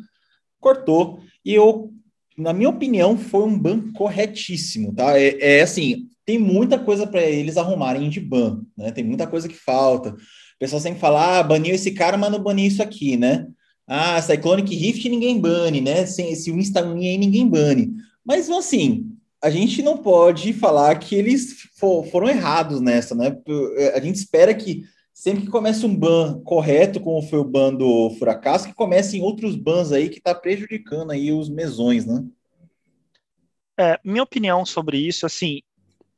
cortou, 0.59 1.21
e 1.45 1.53
eu 1.53 1.93
na 2.37 2.51
minha 2.51 2.67
opinião, 2.67 3.17
foi 3.17 3.43
um 3.43 3.57
ban 3.57 3.93
corretíssimo, 3.93 4.93
tá? 4.93 5.17
É, 5.17 5.59
é 5.59 5.61
assim, 5.61 6.09
tem 6.25 6.37
muita 6.37 6.77
coisa 6.77 7.07
para 7.07 7.21
eles 7.21 7.55
arrumarem 7.55 8.09
de 8.09 8.19
ban, 8.19 8.61
né? 8.77 8.91
Tem 8.91 9.05
muita 9.05 9.25
coisa 9.25 9.47
que 9.47 9.55
falta. 9.55 10.09
O 10.09 10.59
pessoal 10.59 10.81
sempre 10.81 10.99
fala, 10.99 11.39
ah, 11.39 11.43
baniu 11.43 11.73
esse 11.73 11.91
cara, 11.91 12.17
mas 12.17 12.29
não 12.29 12.43
baniu 12.43 12.67
isso 12.67 12.83
aqui, 12.83 13.15
né? 13.15 13.47
Ah, 13.87 14.21
Cyclonic 14.21 14.75
Rift 14.75 15.07
ninguém 15.07 15.39
bane, 15.39 15.79
né? 15.79 16.05
Se, 16.05 16.51
Instagram 16.51 16.99
aí 16.99 17.17
ninguém 17.17 17.47
bane. 17.47 17.93
Mas, 18.25 18.49
assim, 18.49 19.15
a 19.45 19.49
gente 19.51 19.83
não 19.83 19.95
pode 19.95 20.53
falar 20.53 20.97
que 20.97 21.13
eles 21.13 21.69
for, 21.77 22.03
foram 22.07 22.27
errados 22.27 22.81
nessa, 22.81 23.13
né? 23.13 23.37
A 23.93 23.99
gente 23.99 24.15
espera 24.15 24.55
que 24.55 24.83
sempre 25.13 25.43
que 25.43 25.51
começa 25.51 25.85
um 25.85 25.95
ban 25.95 26.41
correto, 26.43 26.99
como 26.99 27.21
foi 27.21 27.37
o 27.37 27.43
ban 27.43 27.71
do 27.71 28.09
Furacaso, 28.17 28.67
que 28.67 28.73
comece 28.73 29.17
em 29.17 29.21
outros 29.21 29.55
bans 29.55 29.91
aí 29.91 30.09
que 30.09 30.17
está 30.17 30.33
prejudicando 30.33 31.11
aí 31.11 31.31
os 31.31 31.47
mesões, 31.47 32.07
né? 32.07 32.25
É, 33.79 33.99
minha 34.03 34.23
opinião 34.23 34.65
sobre 34.65 34.97
isso, 34.97 35.27
assim, 35.27 35.61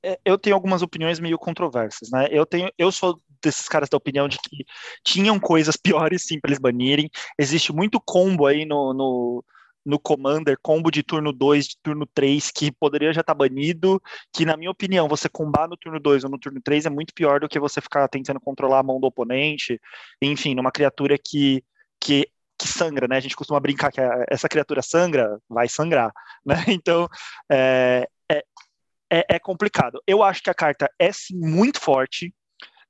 é, 0.02 0.18
eu 0.24 0.38
tenho 0.38 0.56
algumas 0.56 0.82
opiniões 0.82 1.20
meio 1.20 1.38
controversas, 1.38 2.10
né? 2.10 2.30
Eu 2.32 2.46
tenho, 2.46 2.72
eu 2.78 2.94
sou 2.94 3.20
desses 3.44 3.68
caras 3.68 3.90
da 3.90 3.98
opinião 3.98 4.30
de 4.30 4.38
que 4.38 4.66
tinham 5.04 5.38
coisas 5.38 5.76
piores 5.76 6.24
sim 6.24 6.40
para 6.40 6.52
eles 6.52 6.62
banirem. 6.62 7.10
Existe 7.38 7.74
muito 7.74 8.00
combo 8.00 8.46
aí 8.46 8.64
no, 8.64 8.94
no 8.94 9.44
no 9.88 9.98
Commander, 9.98 10.58
combo 10.62 10.92
de 10.92 11.02
turno 11.02 11.32
2, 11.32 11.66
de 11.66 11.78
turno 11.82 12.06
3, 12.06 12.52
que 12.52 12.72
poderia 12.74 13.14
já 13.14 13.22
estar 13.22 13.34
tá 13.34 13.38
banido, 13.38 14.02
que 14.34 14.46
na 14.46 14.58
minha 14.58 14.70
opinião, 14.70 15.08
você 15.08 15.30
combar 15.30 15.68
no 15.68 15.78
turno 15.78 15.98
2 15.98 16.26
ou 16.26 16.30
no 16.30 16.38
turno 16.38 16.62
3 16.62 16.86
é 16.86 16.90
muito 16.90 17.14
pior 17.14 17.40
do 17.40 17.48
que 17.48 17.58
você 17.58 17.80
ficar 17.80 18.06
tentando 18.10 18.40
controlar 18.42 18.80
a 18.80 18.84
mão 18.84 19.00
do 19.00 19.08
oponente, 19.08 19.80
enfim, 20.22 20.54
numa 20.54 20.74
criatura 20.74 21.18
que, 21.18 21.64
que, 22.02 22.28
que 22.58 22.68
sangra, 22.68 23.08
né? 23.08 23.16
A 23.16 23.22
gente 23.22 23.36
costuma 23.36 23.62
brincar 23.62 23.90
que 23.90 24.02
essa 24.30 24.50
criatura 24.50 24.82
sangra, 24.82 25.40
vai 25.48 25.70
sangrar, 25.70 26.12
né? 26.46 26.56
Então, 26.68 27.08
é, 27.50 28.10
é, 28.30 28.44
é, 29.10 29.26
é 29.36 29.40
complicado. 29.40 30.02
Eu 30.06 30.22
acho 30.22 30.44
que 30.44 30.50
a 30.50 30.54
carta 30.54 30.90
é 31.00 31.14
sim 31.14 31.38
muito 31.38 31.80
forte, 31.80 32.34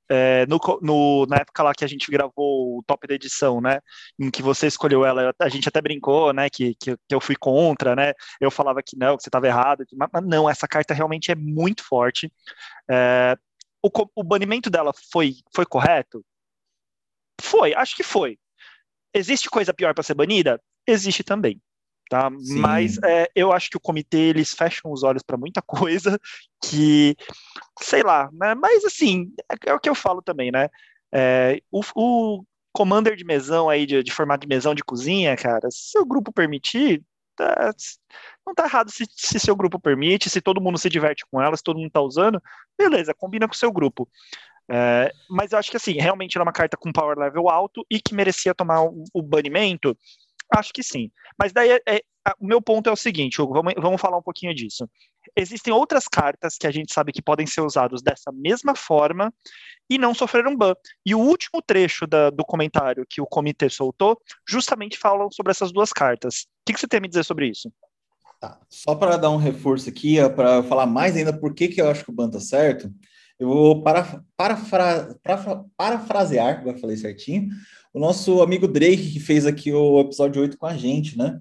é, 0.08 0.46
no, 0.46 0.58
no, 0.82 1.26
na 1.26 1.36
época 1.36 1.62
lá 1.62 1.74
que 1.74 1.84
a 1.84 1.88
gente 1.88 2.10
gravou 2.10 2.78
o 2.78 2.82
top 2.86 3.06
da 3.06 3.14
edição, 3.14 3.60
né, 3.60 3.80
em 4.18 4.30
que 4.30 4.42
você 4.42 4.66
escolheu 4.66 5.04
ela, 5.04 5.34
a 5.38 5.48
gente 5.48 5.68
até 5.68 5.80
brincou, 5.80 6.32
né, 6.32 6.48
que, 6.50 6.74
que, 6.74 6.96
que 6.96 7.14
eu 7.14 7.20
fui 7.20 7.36
contra, 7.36 7.94
né, 7.94 8.12
eu 8.40 8.50
falava 8.50 8.82
que 8.82 8.96
não, 8.96 9.16
que 9.16 9.22
você 9.22 9.28
estava 9.28 9.46
errado, 9.46 9.84
mas, 9.94 10.08
mas, 10.12 10.24
não, 10.24 10.48
essa 10.48 10.66
carta 10.66 10.94
realmente 10.94 11.30
é 11.30 11.34
muito 11.34 11.84
forte. 11.84 12.32
É, 12.90 13.36
o, 13.82 13.90
o 14.16 14.24
banimento 14.24 14.70
dela 14.70 14.92
foi, 15.12 15.34
foi 15.54 15.66
correto? 15.66 16.24
Foi, 17.40 17.74
acho 17.74 17.96
que 17.96 18.02
foi. 18.02 18.38
Existe 19.14 19.48
coisa 19.48 19.72
pior 19.72 19.94
para 19.94 20.02
ser 20.04 20.14
banida? 20.14 20.60
Existe 20.86 21.22
também 21.22 21.60
tá? 22.08 22.30
Sim. 22.40 22.58
Mas 22.58 22.98
é, 23.04 23.30
eu 23.34 23.52
acho 23.52 23.70
que 23.70 23.76
o 23.76 23.80
comitê 23.80 24.18
eles 24.18 24.52
fecham 24.54 24.90
os 24.92 25.02
olhos 25.02 25.22
para 25.22 25.36
muita 25.36 25.60
coisa 25.66 26.18
que, 26.62 27.16
sei 27.80 28.02
lá, 28.02 28.28
né? 28.32 28.54
Mas 28.54 28.84
assim 28.84 29.30
é, 29.50 29.70
é, 29.70 29.74
o 29.74 29.80
que 29.80 29.88
eu 29.88 29.94
falo 29.94 30.22
também, 30.22 30.50
né? 30.50 30.68
É, 31.12 31.60
o, 31.70 31.82
o, 31.94 32.44
commander 32.72 33.16
de 33.16 33.24
mesão 33.24 33.68
aí 33.68 33.86
de, 33.86 34.02
de, 34.02 34.12
formato 34.12 34.46
de 34.46 34.54
mesão 34.54 34.74
de 34.74 34.84
cozinha, 34.84 35.36
cara, 35.36 35.68
se 35.70 35.98
o 35.98 36.04
grupo 36.04 36.32
permitir, 36.32 37.02
tá, 37.34 37.74
não 38.46 38.54
tá 38.54 38.64
errado 38.64 38.90
se, 38.90 39.04
se 39.16 39.40
seu 39.40 39.56
grupo 39.56 39.80
permite, 39.80 40.30
se 40.30 40.40
todo 40.40 40.60
mundo 40.60 40.78
se 40.78 40.88
diverte 40.88 41.24
com 41.30 41.40
ela, 41.40 41.56
se 41.56 41.62
todo 41.62 41.78
mundo 41.78 41.90
tá 41.90 42.00
usando, 42.00 42.40
beleza, 42.78 43.14
combina 43.14 43.48
com 43.48 43.54
o 43.54 43.58
seu 43.58 43.72
grupo. 43.72 44.08
É, 44.70 45.10
mas 45.30 45.52
eu 45.52 45.58
acho 45.58 45.70
que 45.70 45.78
assim, 45.78 45.94
realmente 45.94 46.36
era 46.36 46.42
uma 46.42 46.52
carta 46.52 46.76
com 46.76 46.92
power 46.92 47.18
level 47.18 47.48
alto 47.48 47.86
e 47.90 48.00
que 48.00 48.14
merecia 48.14 48.54
tomar 48.54 48.82
o, 48.82 49.02
o 49.14 49.22
banimento. 49.22 49.96
Acho 50.54 50.72
que 50.72 50.82
sim. 50.82 51.10
Mas 51.38 51.52
daí 51.52 51.70
é, 51.70 51.80
é, 51.86 52.00
o 52.38 52.46
meu 52.46 52.60
ponto 52.60 52.88
é 52.88 52.92
o 52.92 52.96
seguinte, 52.96 53.40
Hugo, 53.40 53.54
vamos, 53.54 53.74
vamos 53.76 54.00
falar 54.00 54.18
um 54.18 54.22
pouquinho 54.22 54.54
disso. 54.54 54.88
Existem 55.36 55.72
outras 55.72 56.06
cartas 56.08 56.56
que 56.56 56.66
a 56.66 56.70
gente 56.70 56.92
sabe 56.92 57.12
que 57.12 57.22
podem 57.22 57.46
ser 57.46 57.60
usadas 57.60 58.02
dessa 58.02 58.32
mesma 58.32 58.74
forma 58.74 59.32
e 59.88 59.98
não 59.98 60.14
sofreram 60.14 60.56
ban. 60.56 60.74
E 61.04 61.14
o 61.14 61.18
último 61.18 61.62
trecho 61.62 62.06
da, 62.06 62.30
do 62.30 62.44
comentário 62.44 63.06
que 63.08 63.20
o 63.20 63.26
comitê 63.26 63.68
soltou 63.68 64.20
justamente 64.48 64.98
falam 64.98 65.30
sobre 65.30 65.50
essas 65.50 65.72
duas 65.72 65.92
cartas. 65.92 66.42
O 66.42 66.46
que, 66.66 66.72
que 66.72 66.80
você 66.80 66.88
tem 66.88 66.98
a 66.98 67.00
me 67.00 67.08
dizer 67.08 67.24
sobre 67.24 67.48
isso? 67.48 67.72
Tá. 68.40 68.60
Só 68.68 68.94
para 68.94 69.16
dar 69.16 69.30
um 69.30 69.36
reforço 69.36 69.88
aqui, 69.88 70.16
para 70.30 70.62
falar 70.62 70.86
mais 70.86 71.16
ainda 71.16 71.32
por 71.32 71.54
que, 71.54 71.68
que 71.68 71.80
eu 71.80 71.90
acho 71.90 72.04
que 72.04 72.10
o 72.10 72.14
ban 72.14 72.30
tá 72.30 72.38
certo, 72.38 72.92
eu 73.38 73.48
vou 73.48 73.82
para, 73.82 74.22
parafra, 74.36 75.16
para, 75.22 75.64
parafrasear, 75.76 76.58
agora 76.58 76.78
falei 76.78 76.96
certinho, 76.96 77.48
o 77.92 78.00
nosso 78.00 78.42
amigo 78.42 78.66
Drake, 78.66 79.12
que 79.12 79.20
fez 79.20 79.46
aqui 79.46 79.72
o 79.72 80.00
episódio 80.00 80.42
8 80.42 80.58
com 80.58 80.66
a 80.66 80.76
gente, 80.76 81.16
né? 81.16 81.40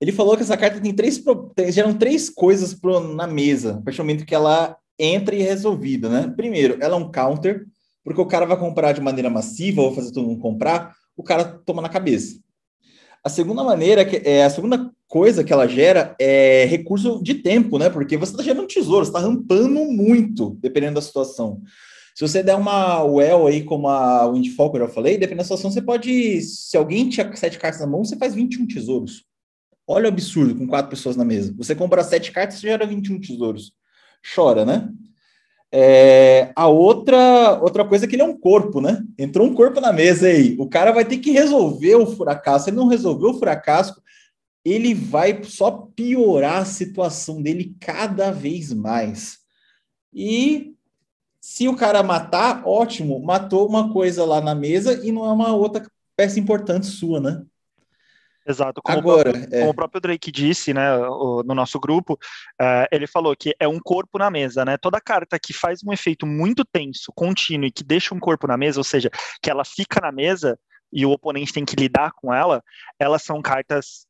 Ele 0.00 0.12
falou 0.12 0.36
que 0.36 0.42
essa 0.42 0.56
carta 0.56 0.80
tem 0.80 0.94
três, 0.94 1.22
geram 1.70 1.92
três 1.92 2.30
coisas 2.30 2.72
pro, 2.72 3.14
na 3.14 3.26
mesa, 3.26 3.76
a 3.76 3.82
partir 3.82 3.98
do 3.98 4.04
momento 4.04 4.24
que 4.24 4.34
ela 4.34 4.76
entra 4.98 5.34
e 5.34 5.42
é 5.42 5.44
resolvida, 5.44 6.08
né? 6.08 6.32
Primeiro, 6.36 6.78
ela 6.80 6.94
é 6.94 6.98
um 6.98 7.10
counter, 7.10 7.66
porque 8.04 8.20
o 8.20 8.26
cara 8.26 8.46
vai 8.46 8.58
comprar 8.58 8.92
de 8.92 9.00
maneira 9.00 9.28
massiva, 9.28 9.82
ou 9.82 9.94
fazer 9.94 10.12
todo 10.12 10.26
mundo 10.26 10.40
comprar, 10.40 10.94
o 11.16 11.22
cara 11.22 11.44
toma 11.44 11.82
na 11.82 11.88
cabeça. 11.88 12.40
A 13.24 13.28
segunda 13.28 13.62
maneira, 13.62 14.04
que 14.04 14.16
é 14.24 14.44
a 14.44 14.50
segunda 14.50 14.90
coisa 15.08 15.42
que 15.42 15.52
ela 15.52 15.66
gera 15.66 16.14
é 16.20 16.66
recurso 16.66 17.20
de 17.22 17.34
tempo, 17.34 17.78
né? 17.78 17.88
Porque 17.88 18.16
você 18.16 18.32
está 18.32 18.42
gerando 18.42 18.68
tesouro, 18.68 19.04
você 19.04 19.10
está 19.10 19.18
rampando 19.20 19.84
muito, 19.86 20.56
dependendo 20.60 20.94
da 20.94 21.02
situação. 21.02 21.62
Se 22.14 22.26
você 22.26 22.42
der 22.42 22.56
uma 22.56 23.02
well 23.04 23.46
aí, 23.46 23.62
como 23.62 23.88
a 23.88 24.30
Windfall, 24.30 24.70
que 24.70 24.76
eu 24.76 24.86
já 24.86 24.92
falei, 24.92 25.14
dependendo 25.14 25.38
da 25.38 25.44
situação, 25.44 25.70
você 25.70 25.80
pode. 25.80 26.42
Se 26.42 26.76
alguém 26.76 27.08
tinha 27.08 27.34
sete 27.34 27.58
cartas 27.58 27.80
na 27.80 27.86
mão, 27.86 28.04
você 28.04 28.16
faz 28.16 28.34
21 28.34 28.66
tesouros. 28.66 29.24
Olha 29.86 30.06
o 30.06 30.08
absurdo 30.08 30.54
com 30.54 30.66
quatro 30.66 30.90
pessoas 30.90 31.16
na 31.16 31.24
mesa. 31.24 31.54
Você 31.56 31.74
compra 31.74 32.04
sete 32.04 32.30
cartas, 32.30 32.58
você 32.58 32.66
gera 32.66 32.86
21 32.86 33.20
tesouros. 33.20 33.72
Chora, 34.34 34.66
né? 34.66 34.90
É, 35.70 36.50
a 36.56 36.66
outra 36.66 37.60
outra 37.60 37.84
coisa 37.84 38.04
é 38.04 38.08
que 38.08 38.16
ele 38.16 38.22
é 38.22 38.24
um 38.24 38.36
corpo, 38.36 38.80
né? 38.80 39.02
Entrou 39.18 39.46
um 39.46 39.54
corpo 39.54 39.80
na 39.80 39.92
mesa 39.92 40.26
aí. 40.26 40.56
O 40.58 40.68
cara 40.68 40.92
vai 40.92 41.04
ter 41.04 41.18
que 41.18 41.30
resolver 41.30 41.94
o 41.94 42.06
furacaço. 42.06 42.64
Se 42.64 42.70
ele 42.70 42.76
não 42.78 42.88
resolver 42.88 43.26
o 43.26 43.38
furacaço, 43.38 44.02
ele 44.64 44.94
vai 44.94 45.42
só 45.44 45.70
piorar 45.70 46.62
a 46.62 46.64
situação 46.64 47.42
dele 47.42 47.76
cada 47.80 48.30
vez 48.30 48.72
mais. 48.72 49.38
E 50.12 50.74
se 51.40 51.68
o 51.68 51.76
cara 51.76 52.02
matar, 52.02 52.66
ótimo, 52.66 53.20
matou 53.20 53.68
uma 53.68 53.92
coisa 53.92 54.24
lá 54.24 54.40
na 54.40 54.54
mesa 54.54 55.04
e 55.06 55.12
não 55.12 55.24
é 55.24 55.32
uma 55.32 55.54
outra 55.54 55.86
peça 56.16 56.38
importante 56.38 56.86
sua, 56.86 57.20
né? 57.20 57.42
Exato. 58.48 58.80
Como, 58.82 58.98
Agora, 58.98 59.28
o 59.28 59.32
próprio, 59.32 59.54
é... 59.54 59.60
como 59.60 59.70
o 59.70 59.74
próprio 59.74 60.00
Drake 60.00 60.32
disse, 60.32 60.72
né, 60.72 60.96
no 60.98 61.54
nosso 61.54 61.78
grupo, 61.78 62.14
uh, 62.14 62.88
ele 62.90 63.06
falou 63.06 63.36
que 63.36 63.54
é 63.60 63.68
um 63.68 63.78
corpo 63.78 64.18
na 64.18 64.30
mesa, 64.30 64.64
né? 64.64 64.78
Toda 64.78 65.00
carta 65.00 65.38
que 65.38 65.52
faz 65.52 65.80
um 65.84 65.92
efeito 65.92 66.26
muito 66.26 66.64
tenso, 66.64 67.12
contínuo 67.14 67.66
e 67.66 67.70
que 67.70 67.84
deixa 67.84 68.14
um 68.14 68.18
corpo 68.18 68.46
na 68.46 68.56
mesa, 68.56 68.80
ou 68.80 68.84
seja, 68.84 69.10
que 69.42 69.50
ela 69.50 69.66
fica 69.66 70.00
na 70.00 70.10
mesa 70.10 70.58
e 70.90 71.04
o 71.04 71.10
oponente 71.10 71.52
tem 71.52 71.66
que 71.66 71.76
lidar 71.76 72.12
com 72.12 72.32
ela, 72.32 72.64
elas 72.98 73.22
são 73.22 73.42
cartas 73.42 74.07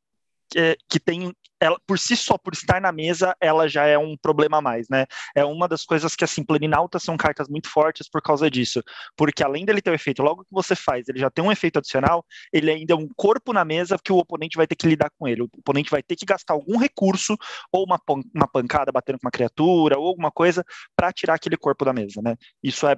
que, 0.49 0.77
que 0.87 0.99
tem 0.99 1.33
ela 1.59 1.77
por 1.85 1.99
si 1.99 2.15
só, 2.15 2.37
por 2.37 2.53
estar 2.53 2.79
na 2.79 2.91
mesa, 2.91 3.35
ela 3.39 3.67
já 3.67 3.85
é 3.85 3.97
um 3.97 4.15
problema 4.15 4.57
a 4.57 4.61
mais, 4.61 4.87
né? 4.89 5.05
É 5.35 5.43
uma 5.43 5.67
das 5.67 5.83
coisas 5.83 6.15
que, 6.15 6.23
assim, 6.23 6.43
planinautas 6.43 7.03
são 7.03 7.17
cartas 7.17 7.49
muito 7.49 7.69
fortes 7.69 8.09
por 8.09 8.21
causa 8.21 8.49
disso. 8.49 8.81
Porque 9.17 9.43
além 9.43 9.65
dele 9.65 9.81
ter 9.81 9.89
o 9.89 9.93
um 9.93 9.95
efeito, 9.95 10.23
logo 10.23 10.43
que 10.43 10.53
você 10.53 10.75
faz, 10.75 11.09
ele 11.09 11.19
já 11.19 11.29
tem 11.29 11.43
um 11.43 11.51
efeito 11.51 11.77
adicional, 11.77 12.25
ele 12.53 12.71
ainda 12.71 12.93
é 12.93 12.95
um 12.95 13.07
corpo 13.15 13.51
na 13.51 13.65
mesa 13.65 13.97
que 14.01 14.11
o 14.11 14.17
oponente 14.17 14.55
vai 14.55 14.65
ter 14.65 14.75
que 14.75 14.87
lidar 14.87 15.09
com 15.17 15.27
ele. 15.27 15.41
O 15.41 15.49
oponente 15.57 15.91
vai 15.91 16.01
ter 16.01 16.15
que 16.15 16.25
gastar 16.25 16.53
algum 16.53 16.77
recurso, 16.77 17.35
ou 17.71 17.83
uma, 17.83 17.99
uma 18.33 18.47
pancada 18.47 18.91
batendo 18.91 19.19
com 19.19 19.27
uma 19.27 19.31
criatura, 19.31 19.97
ou 19.99 20.07
alguma 20.07 20.31
coisa, 20.31 20.63
para 20.95 21.11
tirar 21.11 21.33
aquele 21.33 21.57
corpo 21.57 21.83
da 21.83 21.93
mesa, 21.93 22.21
né? 22.21 22.35
Isso 22.63 22.87
é 22.87 22.95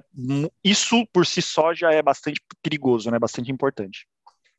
isso 0.62 1.04
por 1.12 1.26
si 1.26 1.42
só 1.42 1.74
já 1.74 1.92
é 1.92 2.02
bastante 2.02 2.40
perigoso, 2.62 3.10
né? 3.10 3.18
Bastante 3.18 3.50
importante. 3.50 4.06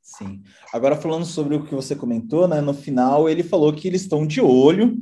Sim. 0.03 0.43
Agora, 0.74 0.98
falando 0.98 1.25
sobre 1.25 1.55
o 1.55 1.65
que 1.65 1.74
você 1.74 1.95
comentou, 1.95 2.45
né? 2.45 2.60
No 2.60 2.74
final, 2.74 3.29
ele 3.29 3.41
falou 3.41 3.72
que 3.72 3.88
eles 3.88 4.01
estão 4.01 4.27
de 4.27 4.41
olho 4.41 4.98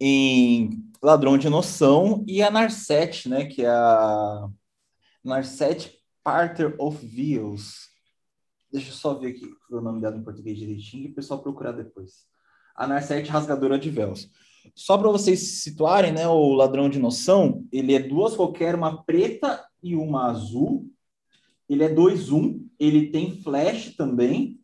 em 0.00 0.82
Ladrão 1.00 1.38
de 1.38 1.48
Noção 1.48 2.24
e 2.26 2.42
a 2.42 2.50
Narset, 2.50 3.28
né? 3.28 3.46
Que 3.46 3.62
é 3.64 3.70
a 3.70 4.48
Narset 5.24 5.96
Parter 6.24 6.74
of 6.76 7.06
Views. 7.06 7.88
Deixa 8.72 8.90
eu 8.90 8.94
só 8.94 9.14
ver 9.14 9.28
aqui 9.28 9.48
o 9.70 9.80
nome 9.80 10.00
dela 10.00 10.16
em 10.16 10.24
português 10.24 10.58
direitinho 10.58 11.04
e 11.04 11.12
o 11.12 11.14
pessoal 11.14 11.40
procurar 11.40 11.72
depois. 11.72 12.26
A 12.74 12.84
Narset 12.84 13.30
Rasgadora 13.30 13.78
de 13.78 13.90
Véus. 13.90 14.28
Só 14.74 14.98
para 14.98 15.10
vocês 15.10 15.38
se 15.38 15.56
situarem, 15.60 16.10
né? 16.10 16.26
O 16.26 16.52
Ladrão 16.52 16.88
de 16.88 16.98
Noção, 16.98 17.64
ele 17.70 17.94
é 17.94 18.00
duas 18.00 18.34
qualquer, 18.34 18.74
uma 18.74 19.04
preta 19.04 19.64
e 19.80 19.94
uma 19.94 20.30
azul 20.30 20.90
ele 21.72 21.84
é 21.84 21.94
2-1, 21.94 22.60
ele 22.78 23.08
tem 23.08 23.40
flash 23.42 23.94
também, 23.96 24.58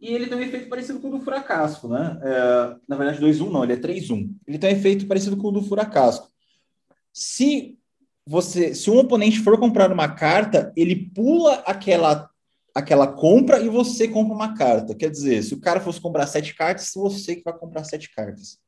e 0.00 0.08
ele 0.12 0.26
tem 0.26 0.36
um 0.36 0.42
efeito 0.42 0.68
parecido 0.68 0.98
com 0.98 1.08
o 1.08 1.18
do 1.18 1.20
Furacasco, 1.20 1.86
né? 1.86 2.18
É, 2.22 2.76
na 2.88 2.96
verdade, 2.96 3.24
2-1 3.24 3.50
não, 3.50 3.62
ele 3.62 3.74
é 3.74 3.76
3-1. 3.76 4.34
Ele 4.48 4.58
tem 4.58 4.74
um 4.74 4.76
efeito 4.76 5.06
parecido 5.06 5.36
com 5.36 5.48
o 5.48 5.52
do 5.52 5.62
Furacasco. 5.62 6.28
Se 7.12 7.78
você, 8.26 8.74
se 8.74 8.90
um 8.90 8.98
oponente 8.98 9.38
for 9.38 9.58
comprar 9.60 9.92
uma 9.92 10.08
carta, 10.08 10.72
ele 10.76 11.10
pula 11.14 11.54
aquela 11.66 12.28
aquela 12.74 13.06
compra 13.06 13.60
e 13.60 13.68
você 13.68 14.08
compra 14.08 14.34
uma 14.34 14.54
carta. 14.54 14.94
Quer 14.94 15.10
dizer, 15.10 15.42
se 15.42 15.54
o 15.54 15.60
cara 15.60 15.78
fosse 15.78 16.00
comprar 16.00 16.26
sete 16.26 16.54
cartas, 16.54 16.90
você 16.94 17.36
que 17.36 17.42
vai 17.44 17.56
comprar 17.56 17.84
sete 17.84 18.10
cartas. 18.14 18.58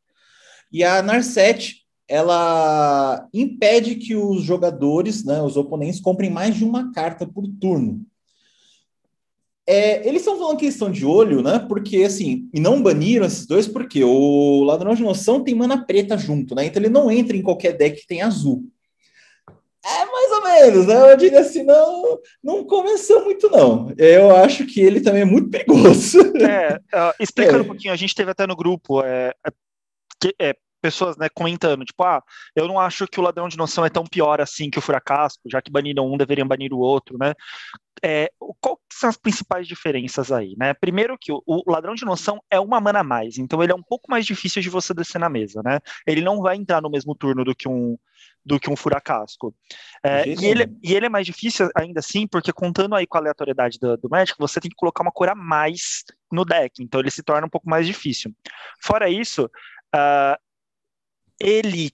E 0.71 0.85
a 0.85 1.03
Narset 1.03 1.84
ela 2.09 3.27
impede 3.33 3.97
que 3.97 4.15
os 4.15 4.43
jogadores, 4.43 5.25
né, 5.25 5.41
os 5.43 5.57
oponentes, 5.57 6.01
comprem 6.01 6.31
mais 6.31 6.55
de 6.55 6.65
uma 6.65 6.93
carta 6.93 7.27
por 7.27 7.47
turno. 7.61 8.05
É, 9.67 10.07
eles 10.07 10.21
estão 10.21 10.39
falando 10.39 10.59
que 10.59 10.67
eles 10.67 10.75
estão 10.75 10.91
de 10.91 11.07
olho, 11.07 11.43
né? 11.43 11.59
Porque 11.59 12.05
assim, 12.05 12.51
e 12.53 12.61
não 12.61 12.83
baniram 12.83 13.25
esses 13.25 13.47
dois, 13.47 13.67
porque 13.67 14.05
o 14.05 14.63
ladrão 14.63 14.95
de 14.95 15.03
noção 15.03 15.43
tem 15.43 15.55
mana 15.55 15.87
preta 15.87 16.19
junto, 16.19 16.55
né? 16.55 16.67
Então 16.67 16.83
ele 16.83 16.93
não 16.93 17.11
entra 17.11 17.35
em 17.35 17.43
qualquer 17.43 17.73
deck 17.73 18.03
que 18.03 18.07
tem 18.07 18.21
azul. 18.21 18.65
É 19.83 20.05
mais 20.07 20.33
ou 20.33 20.43
menos, 20.43 20.87
né? 20.87 21.13
Eu 21.13 21.17
diria 21.17 21.41
assim, 21.41 21.63
não, 21.63 22.19
não 22.43 22.65
começou 22.65 23.25
muito, 23.25 23.51
não. 23.51 23.93
Eu 23.97 24.35
acho 24.37 24.67
que 24.67 24.81
ele 24.81 25.01
também 25.01 25.23
é 25.23 25.27
muito 25.27 25.51
perigoso. 25.51 26.19
É, 26.39 26.77
uh, 26.77 27.15
explicando 27.19 27.59
é. 27.61 27.63
um 27.63 27.67
pouquinho, 27.67 27.93
a 27.93 27.97
gente 27.97 28.15
teve 28.15 28.31
até 28.31 28.47
no 28.47 28.57
grupo, 28.57 29.03
é, 29.03 29.33
é 29.47 29.51
é, 30.41 30.55
pessoas 30.85 31.17
né, 31.17 31.31
comentando, 31.31 31.83
tipo, 31.83 32.05
ah, 32.05 32.23
eu 32.55 32.69
não 32.69 32.79
acho 32.79 33.07
que 33.07 33.19
o 33.19 33.23
ladrão 33.23 33.49
de 33.49 33.57
noção 33.57 33.87
é 33.87 33.89
tão 33.89 34.05
pior 34.05 34.39
assim 34.39 34.69
que 34.69 34.79
o 34.79 34.83
furacasco, 34.83 35.49
já 35.51 35.63
que 35.63 35.71
baniram 35.71 36.07
um, 36.07 36.19
deveriam 36.19 36.47
banir 36.47 36.75
o 36.75 36.79
outro, 36.79 37.17
né? 37.17 37.33
É, 38.03 38.31
qual 38.61 38.79
são 38.93 39.09
as 39.09 39.17
principais 39.17 39.67
diferenças 39.67 40.31
aí, 40.31 40.55
né? 40.59 40.75
Primeiro 40.75 41.17
que 41.19 41.33
o, 41.33 41.43
o, 41.47 41.63
ladrão 41.67 41.95
de 41.95 42.05
noção 42.05 42.39
é 42.51 42.61
uma 42.61 42.83
mana 42.83 43.01
a 43.01 43.05
mais, 43.05 43.39
então 43.39 43.63
ele 43.63 43.73
é 43.73 43.75
um 43.75 43.83
pouco 43.83 44.11
mais 44.11 44.27
difícil 44.27 44.61
de 44.61 44.69
você 44.69 44.93
descer 44.93 45.19
na 45.19 45.31
mesa, 45.31 45.63
né? 45.65 45.81
Ele 46.07 46.21
não 46.21 46.43
vai 46.43 46.57
entrar 46.57 46.83
no 46.83 46.91
mesmo 46.91 47.15
turno 47.15 47.45
do 47.45 47.55
que 47.55 47.67
um 47.67 47.97
do 48.45 48.61
que 48.61 48.71
um 48.71 48.77
furacasco. 48.77 49.55
É, 50.03 50.29
e, 50.29 50.45
ele, 50.45 50.71
e 50.83 50.95
ele 50.95 51.07
é 51.07 51.09
mais 51.09 51.25
difícil 51.25 51.71
ainda 51.75 52.01
assim, 52.01 52.27
porque 52.27 52.53
contando 52.53 52.95
aí 52.95 53.07
com 53.07 53.17
a 53.17 53.21
aleatoriedade 53.23 53.79
do, 53.79 53.97
do 53.97 54.11
Magic, 54.11 54.39
você 54.39 54.61
tem 54.61 54.69
que 54.69 54.77
colocar 54.77 55.03
uma 55.03 55.11
cor 55.11 55.31
a 55.31 55.35
mais 55.35 56.05
no 56.31 56.45
deck, 56.45 56.83
então 56.83 57.01
ele 57.01 57.11
se 57.11 57.23
torna 57.23 57.47
um 57.47 57.51
pouco 57.51 57.71
mais 57.71 57.87
difícil. 57.87 58.31
Fora 58.83 59.09
isso, 59.09 59.47
uh, 59.95 60.44
ele 61.41 61.91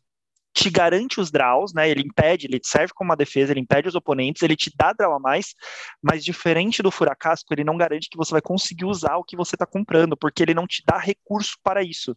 te 0.53 0.69
garante 0.69 1.21
os 1.21 1.31
draws, 1.31 1.73
né? 1.73 1.89
Ele 1.89 2.03
impede, 2.03 2.47
ele 2.47 2.61
serve 2.63 2.93
como 2.93 3.11
uma 3.11 3.17
defesa, 3.17 3.53
ele 3.53 3.61
impede 3.61 3.89
os 3.89 3.95
oponentes, 3.95 4.43
ele 4.43 4.57
te 4.57 4.71
dá 4.77 4.93
draw 4.93 5.15
a 5.15 5.19
mais, 5.19 5.55
mas 6.03 6.25
diferente 6.25 6.83
do 6.83 6.91
Furacasco, 6.91 7.53
ele 7.55 7.65
não 7.65 7.77
garante 7.77 8.09
que 8.11 8.17
você 8.17 8.33
vai 8.33 8.43
conseguir 8.43 8.85
usar 8.85 9.17
o 9.17 9.25
que 9.25 9.37
você 9.37 9.55
está 9.55 9.65
comprando, 9.67 10.17
porque 10.17 10.43
ele 10.43 10.55
não 10.55 10.67
te 10.67 10.83
dá 10.85 10.99
recurso 10.99 11.57
para 11.63 11.83
isso. 11.83 12.17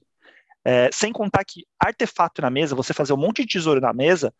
É, 0.66 0.90
sem 0.92 1.12
contar 1.12 1.44
que 1.44 1.66
artefato 1.78 2.42
na 2.42 2.50
mesa, 2.50 2.76
você 2.76 2.94
fazer 2.94 3.14
um 3.14 3.18
monte 3.18 3.44
de 3.44 3.50
tesouro 3.50 3.82
na 3.82 3.94
mesa, 3.94 4.34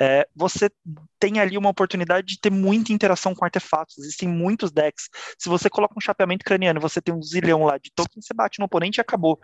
é, 0.00 0.26
você 0.34 0.70
tem 1.18 1.38
ali 1.38 1.58
uma 1.58 1.68
oportunidade 1.68 2.26
de 2.26 2.40
ter 2.40 2.50
muita 2.50 2.92
interação 2.92 3.34
com 3.34 3.44
artefatos. 3.44 3.98
Existem 3.98 4.26
muitos 4.26 4.72
decks. 4.72 5.10
Se 5.38 5.48
você 5.48 5.68
coloca 5.68 5.94
um 5.96 6.00
chapeamento 6.00 6.44
craniano, 6.44 6.80
você 6.80 7.02
tem 7.02 7.14
um 7.14 7.22
zilhão 7.22 7.64
lá 7.64 7.76
de 7.76 7.92
token, 7.94 8.20
você 8.20 8.32
bate 8.32 8.58
no 8.58 8.64
oponente 8.64 8.98
e 8.98 9.02
acabou. 9.02 9.38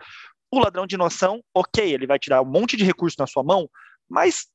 O 0.51 0.59
ladrão 0.59 0.87
de 0.87 0.97
noção, 0.97 1.43
ok, 1.53 1.93
ele 1.93 2.07
vai 2.07 2.17
tirar 2.17 2.41
um 2.41 2.45
monte 2.45 2.77
de 2.77 2.83
recurso 2.83 3.17
na 3.19 3.27
sua 3.27 3.43
mão, 3.43 3.69
mas 4.07 4.47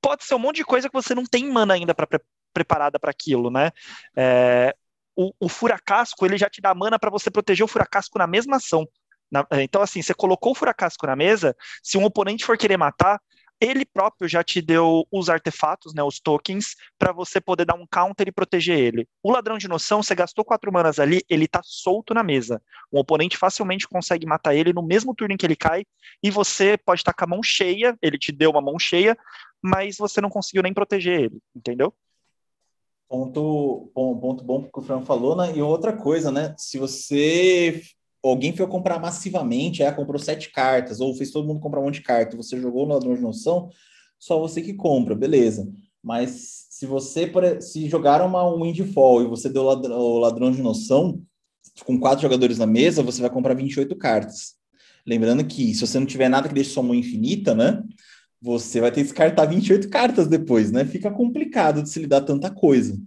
pode 0.00 0.24
ser 0.24 0.34
um 0.34 0.38
monte 0.38 0.56
de 0.56 0.64
coisa 0.64 0.88
que 0.88 0.94
você 0.94 1.14
não 1.14 1.24
tem 1.24 1.50
mana 1.50 1.74
ainda 1.74 1.94
para 1.94 2.06
pre 2.06 2.20
preparada 2.52 2.98
para 2.98 3.10
aquilo, 3.10 3.50
né? 3.50 3.70
É, 4.16 4.74
o, 5.14 5.30
o 5.38 5.46
furacasco 5.46 6.24
ele 6.24 6.38
já 6.38 6.48
te 6.48 6.62
dá 6.62 6.74
mana 6.74 6.98
para 6.98 7.10
você 7.10 7.30
proteger 7.30 7.62
o 7.62 7.68
furacasco 7.68 8.18
na 8.18 8.26
mesma 8.26 8.56
ação. 8.56 8.88
Na, 9.30 9.46
então, 9.60 9.82
assim, 9.82 10.00
você 10.00 10.14
colocou 10.14 10.52
o 10.52 10.54
furacasco 10.54 11.06
na 11.06 11.14
mesa, 11.14 11.54
se 11.82 11.98
um 11.98 12.04
oponente 12.04 12.46
for 12.46 12.56
querer 12.56 12.78
matar, 12.78 13.20
ele 13.60 13.84
próprio 13.84 14.28
já 14.28 14.42
te 14.44 14.60
deu 14.60 15.06
os 15.10 15.28
artefatos, 15.28 15.94
né, 15.94 16.02
os 16.02 16.20
tokens, 16.20 16.76
para 16.98 17.12
você 17.12 17.40
poder 17.40 17.64
dar 17.64 17.74
um 17.74 17.86
counter 17.86 18.28
e 18.28 18.32
proteger 18.32 18.78
ele. 18.78 19.08
O 19.22 19.32
ladrão 19.32 19.56
de 19.56 19.68
noção, 19.68 20.02
você 20.02 20.14
gastou 20.14 20.44
quatro 20.44 20.72
manas 20.72 20.98
ali, 20.98 21.22
ele 21.28 21.48
tá 21.48 21.60
solto 21.64 22.12
na 22.12 22.22
mesa. 22.22 22.60
O 22.90 22.98
oponente 22.98 23.36
facilmente 23.36 23.88
consegue 23.88 24.26
matar 24.26 24.54
ele 24.54 24.72
no 24.72 24.82
mesmo 24.82 25.14
turno 25.14 25.34
em 25.34 25.36
que 25.36 25.46
ele 25.46 25.56
cai, 25.56 25.84
e 26.22 26.30
você 26.30 26.76
pode 26.76 27.00
estar 27.00 27.14
com 27.14 27.24
a 27.24 27.28
mão 27.28 27.42
cheia, 27.42 27.96
ele 28.02 28.18
te 28.18 28.32
deu 28.32 28.50
uma 28.50 28.60
mão 28.60 28.78
cheia, 28.78 29.16
mas 29.62 29.96
você 29.96 30.20
não 30.20 30.30
conseguiu 30.30 30.62
nem 30.62 30.74
proteger 30.74 31.20
ele, 31.20 31.38
entendeu? 31.54 31.94
Ponto 33.08 33.90
bom, 33.94 34.18
ponto 34.18 34.44
bom 34.44 34.64
que 34.64 34.78
o 34.78 34.82
Fran 34.82 35.02
falou, 35.02 35.36
né? 35.36 35.56
E 35.56 35.62
outra 35.62 35.92
coisa, 35.92 36.32
né? 36.32 36.54
Se 36.58 36.76
você 36.76 37.80
alguém 38.28 38.54
foi 38.54 38.66
comprar 38.66 38.98
massivamente, 38.98 39.82
é, 39.82 39.90
comprou 39.92 40.18
sete 40.18 40.50
cartas, 40.50 41.00
ou 41.00 41.14
fez 41.14 41.30
todo 41.30 41.46
mundo 41.46 41.60
comprar 41.60 41.80
um 41.80 41.84
monte 41.84 41.96
de 41.96 42.02
carta, 42.02 42.36
você 42.36 42.60
jogou 42.60 42.86
no 42.86 42.94
ladrão 42.94 43.14
de 43.14 43.20
noção, 43.20 43.68
só 44.18 44.38
você 44.38 44.62
que 44.62 44.74
compra, 44.74 45.14
beleza. 45.14 45.70
Mas 46.02 46.66
se 46.70 46.86
você 46.86 47.30
se 47.60 47.88
jogar 47.88 48.22
uma 48.22 48.54
Windfall 48.54 49.22
e 49.22 49.26
você 49.26 49.48
deu 49.48 49.62
o 49.64 50.18
ladrão 50.18 50.50
de 50.50 50.62
noção, 50.62 51.20
com 51.84 51.98
quatro 51.98 52.22
jogadores 52.22 52.58
na 52.58 52.66
mesa, 52.66 53.02
você 53.02 53.20
vai 53.20 53.30
comprar 53.30 53.54
28 53.54 53.94
cartas. 53.96 54.54
Lembrando 55.06 55.44
que 55.44 55.74
se 55.74 55.86
você 55.86 55.98
não 55.98 56.06
tiver 56.06 56.28
nada 56.28 56.48
que 56.48 56.54
deixe 56.54 56.70
sua 56.70 56.82
mão 56.82 56.94
infinita, 56.94 57.54
né? 57.54 57.82
Você 58.40 58.80
vai 58.80 58.90
ter 58.90 59.00
que 59.00 59.08
descartar 59.08 59.46
28 59.46 59.88
cartas 59.88 60.28
depois, 60.28 60.70
né? 60.70 60.84
Fica 60.84 61.10
complicado 61.10 61.82
de 61.82 61.90
se 61.90 61.98
lidar 62.00 62.22
tanta 62.22 62.50
coisa. 62.50 62.98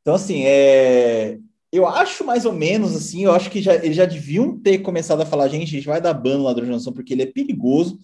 Então, 0.00 0.14
assim, 0.14 0.44
é, 0.44 1.38
eu 1.72 1.86
acho 1.86 2.24
mais 2.24 2.44
ou 2.44 2.52
menos 2.52 2.94
assim, 2.96 3.24
eu 3.24 3.32
acho 3.32 3.50
que 3.50 3.62
já, 3.62 3.74
eles 3.74 3.96
já 3.96 4.04
deviam 4.04 4.58
ter 4.60 4.78
começado 4.78 5.20
a 5.22 5.26
falar, 5.26 5.48
gente, 5.48 5.68
a 5.68 5.78
gente 5.78 5.86
vai 5.86 6.00
dar 6.00 6.14
ban 6.14 6.38
no 6.38 6.44
ladrão 6.44 6.64
de 6.64 6.70
noção 6.72 6.92
porque 6.92 7.14
ele 7.14 7.22
é 7.22 7.26
perigoso. 7.26 7.98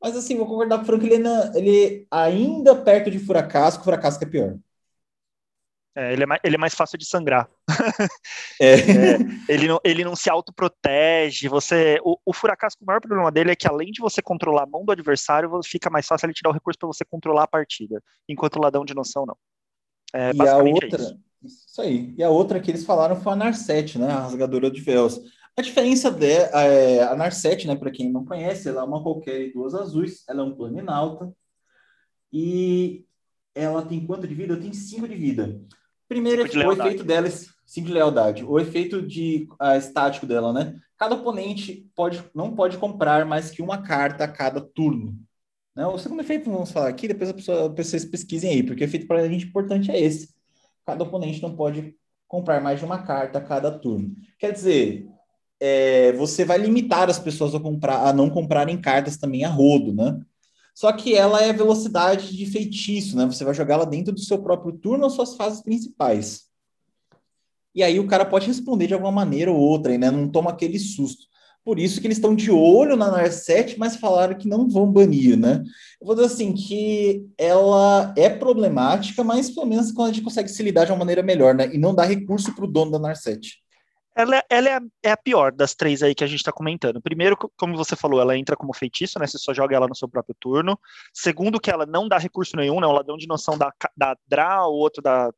Mas 0.00 0.16
assim, 0.16 0.36
vou 0.36 0.46
concordar 0.46 0.76
com 0.76 0.82
o 0.84 0.86
Franco, 0.86 1.06
ele, 1.06 1.26
é 1.26 1.58
ele 1.58 2.06
ainda 2.10 2.76
perto 2.76 3.10
de 3.10 3.18
Furacasco, 3.18 3.82
Furacasco 3.82 4.22
é 4.22 4.26
pior. 4.26 4.58
É, 5.96 6.12
ele, 6.12 6.22
é 6.22 6.26
mais, 6.26 6.40
ele 6.44 6.54
é 6.54 6.58
mais 6.58 6.74
fácil 6.74 6.96
de 6.96 7.04
sangrar. 7.04 7.48
É. 8.60 8.74
é, 8.74 9.18
ele, 9.48 9.68
não, 9.68 9.80
ele 9.84 10.04
não 10.04 10.16
se 10.16 10.28
autoprotege. 10.28 11.48
Você, 11.48 12.00
o, 12.04 12.16
o 12.26 12.32
Furacasco, 12.32 12.82
o 12.82 12.86
maior 12.86 13.00
problema 13.00 13.30
dele 13.30 13.52
é 13.52 13.56
que, 13.56 13.68
além 13.68 13.92
de 13.92 14.00
você 14.00 14.20
controlar 14.20 14.64
a 14.64 14.66
mão 14.66 14.84
do 14.84 14.90
adversário, 14.90 15.48
fica 15.64 15.88
mais 15.88 16.06
fácil 16.06 16.26
ele 16.26 16.34
te 16.34 16.42
dar 16.42 16.50
o 16.50 16.52
recurso 16.52 16.78
para 16.78 16.88
você 16.88 17.04
controlar 17.04 17.44
a 17.44 17.48
partida. 17.48 18.02
Enquanto 18.28 18.56
o 18.56 18.60
ladrão 18.60 18.84
de 18.84 18.94
noção, 18.94 19.24
não. 19.24 19.36
É, 20.12 20.32
e 20.34 20.42
a 20.42 20.44
é 20.46 20.54
outra. 20.56 20.98
Isso. 21.42 21.80
aí. 21.80 22.14
E 22.16 22.22
a 22.22 22.30
outra 22.30 22.60
que 22.60 22.70
eles 22.70 22.84
falaram 22.84 23.16
foi 23.16 23.32
a 23.32 23.36
Narset, 23.36 23.98
né? 23.98 24.08
A 24.08 24.20
rasgadora 24.20 24.70
de 24.70 24.80
véus. 24.80 25.20
A 25.56 25.62
diferença 25.62 26.10
dela, 26.10 26.62
é, 26.62 27.02
a 27.02 27.16
Narset, 27.16 27.66
né, 27.66 27.74
para 27.74 27.90
quem 27.90 28.12
não 28.12 28.24
conhece, 28.24 28.68
ela 28.68 28.82
é 28.82 28.84
uma 28.84 29.02
qualquer 29.02 29.46
de 29.46 29.52
duas 29.52 29.74
azuis, 29.74 30.22
ela 30.28 30.42
é 30.42 30.44
um 30.44 30.54
planinalta 30.54 31.32
e 32.32 33.04
ela 33.54 33.84
tem 33.84 34.06
quanto 34.06 34.28
de 34.28 34.34
vida? 34.34 34.56
Tem 34.56 34.72
cinco 34.72 35.08
de 35.08 35.16
vida. 35.16 35.60
Primeiro, 36.08 36.48
de 36.48 36.58
o 36.58 36.72
efeito 36.72 37.02
dela, 37.02 37.28
cinco 37.66 37.88
de 37.88 37.92
lealdade. 37.92 38.44
O 38.44 38.58
efeito 38.60 39.02
de 39.02 39.48
uh, 39.60 39.76
estático 39.76 40.26
dela, 40.26 40.52
né? 40.52 40.78
Cada 40.96 41.16
oponente 41.16 41.90
pode, 41.94 42.22
não 42.34 42.54
pode 42.54 42.78
comprar 42.78 43.26
mais 43.26 43.50
que 43.50 43.60
uma 43.60 43.82
carta 43.82 44.24
a 44.24 44.28
cada 44.28 44.60
turno. 44.60 45.18
Né? 45.74 45.86
O 45.86 45.98
segundo 45.98 46.20
efeito, 46.20 46.50
vamos 46.50 46.70
falar 46.70 46.88
aqui, 46.88 47.08
depois 47.08 47.30
a 47.30 47.34
pessoa, 47.34 47.68
vocês 47.68 48.04
pesquisem 48.04 48.50
aí, 48.50 48.62
porque 48.62 48.82
o 48.82 48.86
efeito 48.86 49.06
para 49.06 49.20
a 49.20 49.28
gente 49.28 49.46
importante 49.46 49.90
é 49.90 50.00
esse. 50.00 50.37
Cada 50.88 51.04
oponente 51.04 51.42
não 51.42 51.54
pode 51.54 51.94
comprar 52.26 52.62
mais 52.62 52.78
de 52.78 52.84
uma 52.86 53.02
carta 53.02 53.36
a 53.36 53.42
cada 53.42 53.70
turno. 53.70 54.16
Quer 54.38 54.52
dizer, 54.52 55.06
é, 55.60 56.12
você 56.12 56.46
vai 56.46 56.56
limitar 56.56 57.10
as 57.10 57.18
pessoas 57.18 57.54
a, 57.54 57.60
comprar, 57.60 58.06
a 58.06 58.12
não 58.14 58.30
comprarem 58.30 58.80
cartas 58.80 59.18
também 59.18 59.44
a 59.44 59.50
rodo, 59.50 59.92
né? 59.92 60.18
Só 60.74 60.90
que 60.90 61.14
ela 61.14 61.42
é 61.42 61.52
velocidade 61.52 62.34
de 62.34 62.46
feitiço, 62.46 63.18
né? 63.18 63.26
Você 63.26 63.44
vai 63.44 63.52
jogar 63.52 63.74
ela 63.74 63.84
dentro 63.84 64.14
do 64.14 64.20
seu 64.20 64.38
próprio 64.40 64.72
turno 64.78 65.04
ou 65.04 65.10
suas 65.10 65.36
fases 65.36 65.60
principais. 65.60 66.46
E 67.74 67.82
aí 67.82 68.00
o 68.00 68.06
cara 68.06 68.24
pode 68.24 68.46
responder 68.46 68.86
de 68.86 68.94
alguma 68.94 69.12
maneira 69.12 69.52
ou 69.52 69.58
outra, 69.58 69.98
né? 69.98 70.10
Não 70.10 70.26
toma 70.26 70.52
aquele 70.52 70.78
susto. 70.78 71.26
Por 71.64 71.78
isso 71.78 72.00
que 72.00 72.06
eles 72.06 72.16
estão 72.16 72.34
de 72.34 72.50
olho 72.50 72.96
na 72.96 73.10
NAR 73.10 73.30
7, 73.30 73.78
mas 73.78 73.96
falaram 73.96 74.36
que 74.36 74.48
não 74.48 74.68
vão 74.68 74.90
banir, 74.90 75.36
né? 75.36 75.62
Eu 76.00 76.06
vou 76.06 76.14
dizer 76.14 76.26
assim, 76.26 76.54
que 76.54 77.26
ela 77.36 78.12
é 78.16 78.30
problemática, 78.30 79.22
mas 79.22 79.50
pelo 79.50 79.66
menos 79.66 79.92
quando 79.92 80.10
a 80.10 80.12
gente 80.12 80.24
consegue 80.24 80.48
se 80.48 80.62
lidar 80.62 80.84
de 80.84 80.92
uma 80.92 80.98
maneira 80.98 81.22
melhor, 81.22 81.54
né? 81.54 81.68
E 81.72 81.78
não 81.78 81.94
dar 81.94 82.04
recurso 82.04 82.54
para 82.54 82.64
o 82.64 82.70
dono 82.70 82.92
da 82.92 82.98
NAR 82.98 83.16
7 83.16 83.58
ela, 84.18 84.42
ela 84.50 84.68
é, 84.68 84.72
a, 84.72 84.80
é, 85.04 85.10
a, 85.12 85.16
pior 85.16 85.52
das 85.52 85.76
três 85.76 86.02
aí 86.02 86.12
que 86.12 86.24
a 86.24 86.26
gente 86.26 86.40
está 86.40 86.50
comentando. 86.50 87.00
Primeiro, 87.00 87.36
como 87.56 87.76
você 87.76 87.94
falou, 87.94 88.20
ela 88.20 88.36
entra 88.36 88.56
como 88.56 88.74
feitiço, 88.74 89.16
né? 89.16 89.28
Você 89.28 89.38
só 89.38 89.54
joga 89.54 89.76
ela 89.76 89.86
no 89.86 89.94
seu 89.94 90.08
próprio 90.08 90.34
turno. 90.40 90.76
Segundo, 91.14 91.60
que 91.60 91.70
ela 91.70 91.86
não 91.86 92.08
dá 92.08 92.18
recurso 92.18 92.56
nenhum, 92.56 92.80
né? 92.80 92.86
Um 92.88 92.92
ladrão 92.92 93.16
de 93.16 93.28
noção 93.28 93.56
da, 93.56 93.72
da 93.96 94.16
Dra, 94.26 94.66
o 94.66 94.72
outro 94.72 95.00
da, 95.00 95.30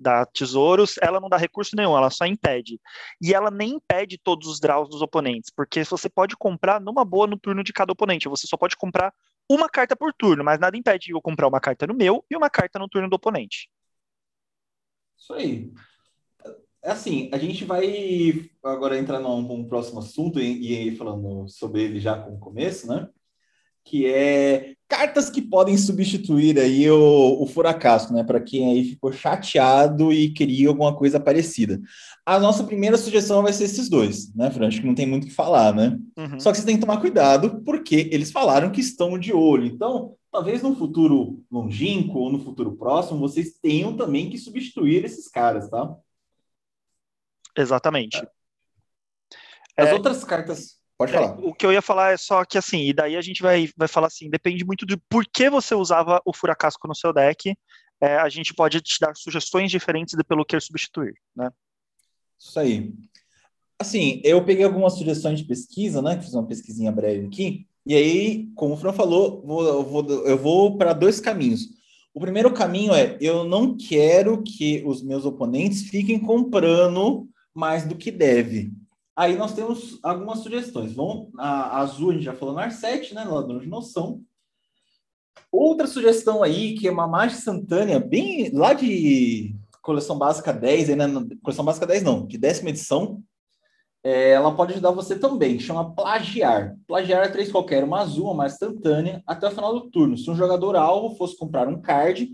da 0.00 0.24
Tesouros, 0.24 0.96
ela 1.02 1.20
não 1.20 1.28
dá 1.28 1.36
recurso 1.36 1.76
nenhum, 1.76 1.96
ela 1.96 2.10
só 2.10 2.24
impede. 2.24 2.80
E 3.20 3.34
ela 3.34 3.50
nem 3.50 3.74
impede 3.74 4.18
todos 4.18 4.48
os 4.48 4.58
draws 4.58 4.88
dos 4.88 5.02
oponentes, 5.02 5.50
porque 5.54 5.84
você 5.84 6.08
pode 6.08 6.36
comprar 6.36 6.80
numa 6.80 7.04
boa 7.04 7.26
no 7.26 7.38
turno 7.38 7.62
de 7.62 7.72
cada 7.72 7.92
oponente. 7.92 8.28
Você 8.28 8.46
só 8.46 8.56
pode 8.56 8.76
comprar 8.76 9.12
uma 9.48 9.68
carta 9.68 9.94
por 9.94 10.14
turno, 10.14 10.42
mas 10.42 10.58
nada 10.58 10.76
impede 10.76 11.10
eu 11.10 11.20
comprar 11.20 11.46
uma 11.46 11.60
carta 11.60 11.86
no 11.86 11.94
meu 11.94 12.24
e 12.30 12.36
uma 12.36 12.48
carta 12.48 12.78
no 12.78 12.88
turno 12.88 13.10
do 13.10 13.16
oponente. 13.16 13.68
Isso 15.18 15.34
aí. 15.34 15.70
É 16.82 16.92
assim, 16.92 17.28
a 17.30 17.36
gente 17.36 17.64
vai 17.66 18.50
agora 18.64 18.98
entrar 18.98 19.20
num, 19.20 19.42
num 19.42 19.68
próximo 19.68 19.98
assunto 19.98 20.40
e, 20.40 20.88
e 20.88 20.96
falando 20.96 21.46
sobre 21.46 21.82
ele 21.82 22.00
já 22.00 22.18
com 22.18 22.34
o 22.34 22.38
começo, 22.38 22.86
né? 22.86 23.06
Que 23.84 24.06
é 24.06 24.76
cartas 24.90 25.30
que 25.30 25.40
podem 25.40 25.78
substituir 25.78 26.58
aí 26.58 26.90
o, 26.90 27.40
o 27.40 27.46
Furacasco, 27.46 28.12
né? 28.12 28.24
Para 28.24 28.40
quem 28.40 28.72
aí 28.72 28.84
ficou 28.84 29.12
chateado 29.12 30.12
e 30.12 30.30
queria 30.30 30.68
alguma 30.68 30.94
coisa 30.96 31.20
parecida. 31.20 31.80
A 32.26 32.40
nossa 32.40 32.64
primeira 32.64 32.98
sugestão 32.98 33.40
vai 33.40 33.52
ser 33.52 33.64
esses 33.64 33.88
dois, 33.88 34.34
né, 34.34 34.50
Fran? 34.50 34.66
Acho 34.66 34.80
que 34.80 34.86
não 34.86 34.94
tem 34.94 35.06
muito 35.06 35.24
o 35.24 35.26
que 35.28 35.32
falar, 35.32 35.72
né? 35.72 35.96
Uhum. 36.18 36.40
Só 36.40 36.50
que 36.50 36.56
vocês 36.56 36.64
têm 36.64 36.74
que 36.74 36.80
tomar 36.80 37.00
cuidado, 37.00 37.62
porque 37.64 38.08
eles 38.10 38.32
falaram 38.32 38.72
que 38.72 38.80
estão 38.80 39.16
de 39.16 39.32
olho. 39.32 39.64
Então, 39.64 40.16
talvez 40.32 40.60
no 40.60 40.74
futuro 40.74 41.40
longínquo 41.48 42.18
ou 42.18 42.32
no 42.32 42.40
futuro 42.40 42.76
próximo, 42.76 43.20
vocês 43.20 43.54
tenham 43.62 43.96
também 43.96 44.28
que 44.28 44.38
substituir 44.38 45.04
esses 45.04 45.28
caras, 45.28 45.70
tá? 45.70 45.94
Exatamente. 47.56 48.20
As 49.76 49.88
é, 49.88 49.94
outras 49.94 50.24
cartas. 50.24 50.79
Pode 51.00 51.12
falar. 51.12 51.28
É, 51.28 51.46
o 51.46 51.54
que 51.54 51.64
eu 51.64 51.72
ia 51.72 51.80
falar 51.80 52.12
é 52.12 52.18
só 52.18 52.44
que 52.44 52.58
assim, 52.58 52.82
e 52.82 52.92
daí 52.92 53.16
a 53.16 53.22
gente 53.22 53.40
vai, 53.40 53.70
vai 53.74 53.88
falar 53.88 54.08
assim, 54.08 54.28
depende 54.28 54.66
muito 54.66 54.84
de 54.84 54.98
por 55.08 55.24
que 55.24 55.48
você 55.48 55.74
usava 55.74 56.20
o 56.26 56.36
Furacasco 56.36 56.86
no 56.86 56.94
seu 56.94 57.10
deck. 57.10 57.56
É, 58.02 58.16
a 58.16 58.28
gente 58.28 58.52
pode 58.52 58.82
te 58.82 59.00
dar 59.00 59.16
sugestões 59.16 59.70
diferentes 59.70 60.14
de 60.14 60.22
pelo 60.22 60.44
que 60.44 60.60
substituir, 60.60 61.14
né? 61.34 61.48
Isso 62.38 62.60
aí. 62.60 62.92
Assim, 63.78 64.20
eu 64.22 64.44
peguei 64.44 64.62
algumas 64.62 64.92
sugestões 64.92 65.38
de 65.38 65.46
pesquisa, 65.46 66.02
né? 66.02 66.20
Fiz 66.20 66.34
uma 66.34 66.46
pesquisinha 66.46 66.92
breve 66.92 67.28
aqui. 67.28 67.66
E 67.86 67.94
aí, 67.94 68.50
como 68.54 68.74
o 68.74 68.76
Fran 68.76 68.92
falou, 68.92 69.42
vou, 69.42 69.66
eu 69.66 69.82
vou, 69.82 70.26
eu 70.26 70.36
vou 70.36 70.76
para 70.76 70.92
dois 70.92 71.18
caminhos. 71.18 71.62
O 72.12 72.20
primeiro 72.20 72.52
caminho 72.52 72.92
é: 72.92 73.16
eu 73.22 73.44
não 73.44 73.74
quero 73.74 74.42
que 74.42 74.82
os 74.84 75.02
meus 75.02 75.24
oponentes 75.24 75.80
fiquem 75.80 76.18
comprando 76.18 77.26
mais 77.54 77.86
do 77.86 77.96
que 77.96 78.10
deve. 78.10 78.70
Aí 79.20 79.36
nós 79.36 79.52
temos 79.52 79.98
algumas 80.02 80.38
sugestões. 80.38 80.94
Vamos, 80.94 81.28
a, 81.36 81.76
a 81.76 81.78
azul 81.80 82.08
a 82.08 82.14
gente 82.14 82.24
já 82.24 82.32
falou 82.32 82.54
no 82.54 82.60
R7, 82.62 83.12
né? 83.12 83.22
Ladrão 83.22 83.58
de 83.58 83.68
noção. 83.68 84.22
Outra 85.52 85.86
sugestão 85.86 86.42
aí, 86.42 86.74
que 86.74 86.88
é 86.88 86.90
uma 86.90 87.06
mágica 87.06 87.38
instantânea, 87.38 88.00
bem 88.00 88.50
lá 88.54 88.72
de 88.72 89.54
coleção 89.82 90.16
básica 90.16 90.54
10, 90.54 90.88
aí, 90.88 90.96
né? 90.96 91.04
coleção 91.42 91.62
básica 91.62 91.86
10 91.86 92.02
não, 92.02 92.26
de 92.26 92.38
décima 92.38 92.70
edição, 92.70 93.22
é, 94.02 94.30
ela 94.30 94.56
pode 94.56 94.72
ajudar 94.72 94.90
você 94.90 95.18
também, 95.18 95.60
chama 95.60 95.94
plagiar. 95.94 96.74
Plagiar 96.88 97.22
é 97.22 97.28
três 97.28 97.52
qualquer, 97.52 97.84
uma 97.84 98.00
azul, 98.00 98.32
uma 98.32 98.46
instantânea, 98.46 99.22
até 99.26 99.46
o 99.46 99.50
final 99.50 99.74
do 99.74 99.90
turno. 99.90 100.16
Se 100.16 100.30
um 100.30 100.34
jogador 100.34 100.76
alvo 100.76 101.14
fosse 101.16 101.36
comprar 101.36 101.68
um 101.68 101.78
card, 101.78 102.26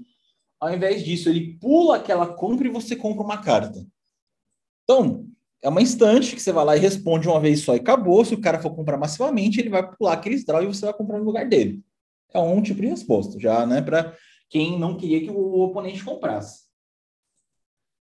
ao 0.60 0.72
invés 0.72 1.04
disso, 1.04 1.28
ele 1.28 1.58
pula 1.58 1.96
aquela 1.96 2.28
compra 2.28 2.68
e 2.68 2.70
você 2.70 2.94
compra 2.94 3.24
uma 3.24 3.38
carta. 3.38 3.84
Então, 4.84 5.25
é 5.62 5.68
uma 5.68 5.82
instante 5.82 6.34
que 6.34 6.42
você 6.42 6.52
vai 6.52 6.64
lá 6.64 6.76
e 6.76 6.80
responde 6.80 7.28
uma 7.28 7.40
vez 7.40 7.60
só 7.60 7.74
e 7.74 7.78
acabou. 7.78 8.24
Se 8.24 8.34
o 8.34 8.40
cara 8.40 8.60
for 8.60 8.74
comprar 8.74 8.96
massivamente, 8.96 9.60
ele 9.60 9.70
vai 9.70 9.88
pular 9.90 10.12
aqueles 10.12 10.44
draw 10.44 10.62
e 10.62 10.66
você 10.66 10.84
vai 10.84 10.94
comprar 10.94 11.18
no 11.18 11.24
lugar 11.24 11.48
dele. 11.48 11.82
É 12.32 12.38
um 12.38 12.62
tipo 12.62 12.80
de 12.80 12.88
resposta, 12.88 13.38
já, 13.40 13.66
né? 13.66 13.80
Para 13.80 14.14
quem 14.48 14.78
não 14.78 14.96
queria 14.96 15.20
que 15.20 15.30
o 15.30 15.60
oponente 15.60 16.04
comprasse. 16.04 16.66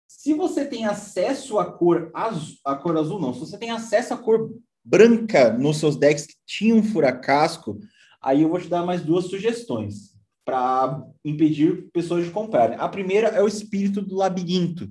Se 0.07 0.35
você 0.35 0.65
tem 0.65 0.87
acesso 0.87 1.59
à 1.59 1.65
cor 1.65 2.11
azul, 2.15 2.57
à 2.65 2.75
cor 2.75 2.97
azul 2.97 3.21
não, 3.21 3.33
se 3.33 3.41
você 3.41 3.59
tem 3.59 3.71
acesso 3.71 4.13
à 4.15 4.19
cor 4.19 4.51
branca 4.85 5.53
nos 5.53 5.79
seus 5.79 5.97
decks 5.97 6.27
que 6.27 6.35
tinham 6.47 6.83
furacasco, 6.83 7.79
aí 8.21 8.43
eu 8.43 8.49
vou 8.49 8.61
te 8.61 8.69
dar 8.69 8.85
mais 8.85 9.03
duas 9.03 9.27
sugestões 9.27 10.15
para 10.45 11.03
impedir 11.25 11.91
pessoas 11.93 12.25
de 12.25 12.31
comprarem. 12.31 12.77
A 12.79 12.89
primeira 12.89 13.29
é 13.29 13.43
o 13.43 13.49
espírito 13.49 14.03
do 14.03 14.17
labirinto. 14.17 14.91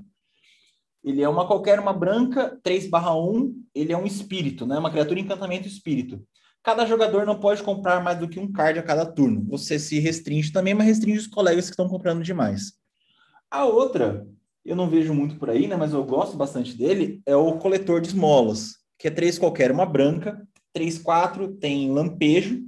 Ele 1.04 1.22
é 1.22 1.30
uma 1.30 1.48
qualquer 1.48 1.80
uma 1.80 1.94
branca 1.94 2.60
3/1, 2.64 3.54
ele 3.74 3.94
é 3.94 3.98
um 3.98 4.06
espírito, 4.06 4.66
né? 4.66 4.78
Uma 4.78 4.92
criatura 4.92 5.20
encantamento 5.20 5.68
espírito. 5.68 6.22
Cada 6.62 6.86
jogador 6.86 7.26
não 7.26 7.40
pode 7.40 7.64
comprar 7.64 8.04
mais 8.04 8.20
do 8.20 8.28
que 8.28 8.40
um 8.40 8.52
card 8.52 8.80
a 8.80 8.84
cada 8.84 9.06
turno. 9.06 9.46
Você 9.50 9.80
se 9.80 9.98
restringe 10.00 10.52
também, 10.52 10.74
mas 10.74 10.88
restringe 10.88 11.20
os 11.20 11.28
colegas 11.28 11.66
que 11.66 11.72
estão 11.72 11.88
comprando 11.88 12.22
demais. 12.22 12.74
A 13.50 13.66
outra, 13.66 14.28
eu 14.66 14.76
não 14.76 14.90
vejo 14.90 15.14
muito 15.14 15.38
por 15.38 15.50
aí, 15.50 15.68
né? 15.68 15.76
Mas 15.78 15.94
eu 15.94 16.04
gosto 16.04 16.36
bastante 16.36 16.78
dele, 16.78 17.22
é 17.26 17.36
o 17.36 17.58
coletor 17.58 18.02
de 18.02 18.10
esmolas, 18.10 18.76
que 18.98 19.08
é 19.08 19.12
três 19.12 19.40
qualquer, 19.40 19.72
uma 19.72 19.86
branca, 19.86 20.46
3/4, 20.74 21.48
tem 21.56 21.90
lampejo, 21.90 22.62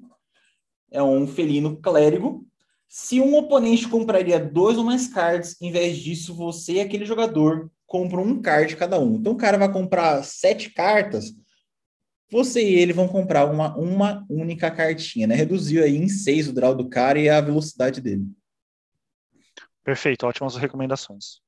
é 0.89 1.03
um 1.03 1.27
felino 1.27 1.77
clérigo. 1.77 2.45
Se 2.93 3.21
um 3.21 3.37
oponente 3.37 3.87
compraria 3.87 4.37
dois 4.37 4.77
ou 4.77 4.83
mais 4.83 5.07
cards, 5.07 5.55
em 5.61 5.71
vez 5.71 5.95
disso, 5.95 6.35
você 6.35 6.73
e 6.73 6.79
aquele 6.81 7.05
jogador 7.05 7.71
compram 7.87 8.21
um 8.21 8.41
card 8.41 8.75
cada 8.75 8.99
um. 8.99 9.15
Então 9.15 9.31
o 9.31 9.37
cara 9.37 9.57
vai 9.57 9.71
comprar 9.71 10.21
sete 10.25 10.69
cartas, 10.71 11.33
você 12.29 12.61
e 12.61 12.75
ele 12.75 12.91
vão 12.91 13.07
comprar 13.07 13.45
uma, 13.45 13.73
uma 13.77 14.25
única 14.29 14.69
cartinha, 14.69 15.25
né? 15.25 15.35
Reduziu 15.35 15.85
aí 15.85 15.95
em 15.95 16.09
seis 16.09 16.49
o 16.49 16.53
draw 16.53 16.75
do 16.75 16.89
cara 16.89 17.17
e 17.17 17.29
a 17.29 17.39
velocidade 17.39 18.01
dele. 18.01 18.27
Perfeito, 19.85 20.27
ótimas 20.27 20.57
recomendações. 20.57 21.39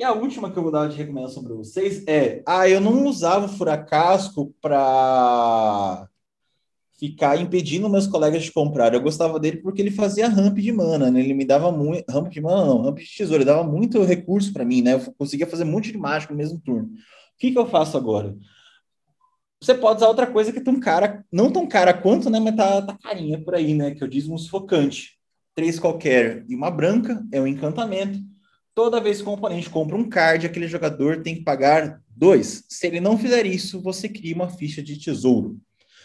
E 0.00 0.04
a 0.04 0.12
última 0.12 0.50
que 0.50 0.58
eu 0.58 0.62
vou 0.62 0.72
dar 0.72 0.88
de 0.88 0.96
recomendação 0.96 1.44
para 1.44 1.54
vocês 1.54 2.02
é: 2.06 2.42
ah, 2.48 2.66
eu 2.66 2.80
não 2.80 3.04
usava 3.04 3.44
o 3.44 3.56
furacasco 3.58 4.54
para 4.58 6.08
ficar 7.02 7.36
impedindo 7.36 7.90
meus 7.90 8.06
colegas 8.06 8.44
de 8.44 8.52
comprar. 8.52 8.94
Eu 8.94 9.00
gostava 9.00 9.40
dele 9.40 9.56
porque 9.56 9.82
ele 9.82 9.90
fazia 9.90 10.28
ramp 10.28 10.56
de 10.58 10.70
mana, 10.70 11.10
né? 11.10 11.18
Ele 11.18 11.34
me 11.34 11.44
dava 11.44 11.72
muito. 11.72 12.08
Ramp 12.08 12.28
de 12.28 12.40
mana, 12.40 12.64
não, 12.64 12.80
ramp 12.80 12.98
de 12.98 13.16
tesouro, 13.16 13.42
ele 13.42 13.44
dava 13.44 13.64
muito 13.64 14.04
recurso 14.04 14.52
para 14.52 14.64
mim, 14.64 14.82
né? 14.82 14.94
Eu 14.94 15.12
conseguia 15.18 15.48
fazer 15.48 15.64
um 15.64 15.72
monte 15.72 15.90
de 15.90 15.98
mágica 15.98 16.32
no 16.32 16.38
mesmo 16.38 16.60
turno. 16.60 16.84
O 16.84 17.38
que, 17.40 17.50
que 17.50 17.58
eu 17.58 17.66
faço 17.66 17.96
agora? 17.96 18.36
Você 19.60 19.74
pode 19.74 19.96
usar 19.96 20.06
outra 20.06 20.28
coisa 20.28 20.52
que 20.52 20.60
é 20.60 20.62
tão 20.62 20.78
cara, 20.78 21.24
não 21.32 21.50
tão 21.50 21.66
cara 21.66 21.92
quanto, 21.92 22.30
né? 22.30 22.38
Mas 22.38 22.54
tá, 22.54 22.80
tá 22.82 22.96
carinha 23.02 23.42
por 23.42 23.56
aí, 23.56 23.74
né? 23.74 23.90
Que 23.90 24.04
eu 24.04 24.08
diz 24.08 24.28
um 24.28 24.38
sufocante. 24.38 25.18
Três 25.56 25.80
qualquer 25.80 26.44
e 26.48 26.54
uma 26.54 26.70
branca 26.70 27.20
é 27.32 27.40
um 27.40 27.48
encantamento. 27.48 28.16
Toda 28.76 29.00
vez 29.00 29.20
que 29.20 29.28
o 29.28 29.32
oponente 29.32 29.68
compra 29.68 29.96
um 29.96 30.08
card, 30.08 30.46
aquele 30.46 30.68
jogador 30.68 31.20
tem 31.20 31.34
que 31.34 31.42
pagar 31.42 32.00
dois. 32.08 32.64
Se 32.68 32.86
ele 32.86 33.00
não 33.00 33.18
fizer 33.18 33.44
isso, 33.44 33.82
você 33.82 34.08
cria 34.08 34.36
uma 34.36 34.48
ficha 34.48 34.80
de 34.80 34.96
tesouro. 34.96 35.60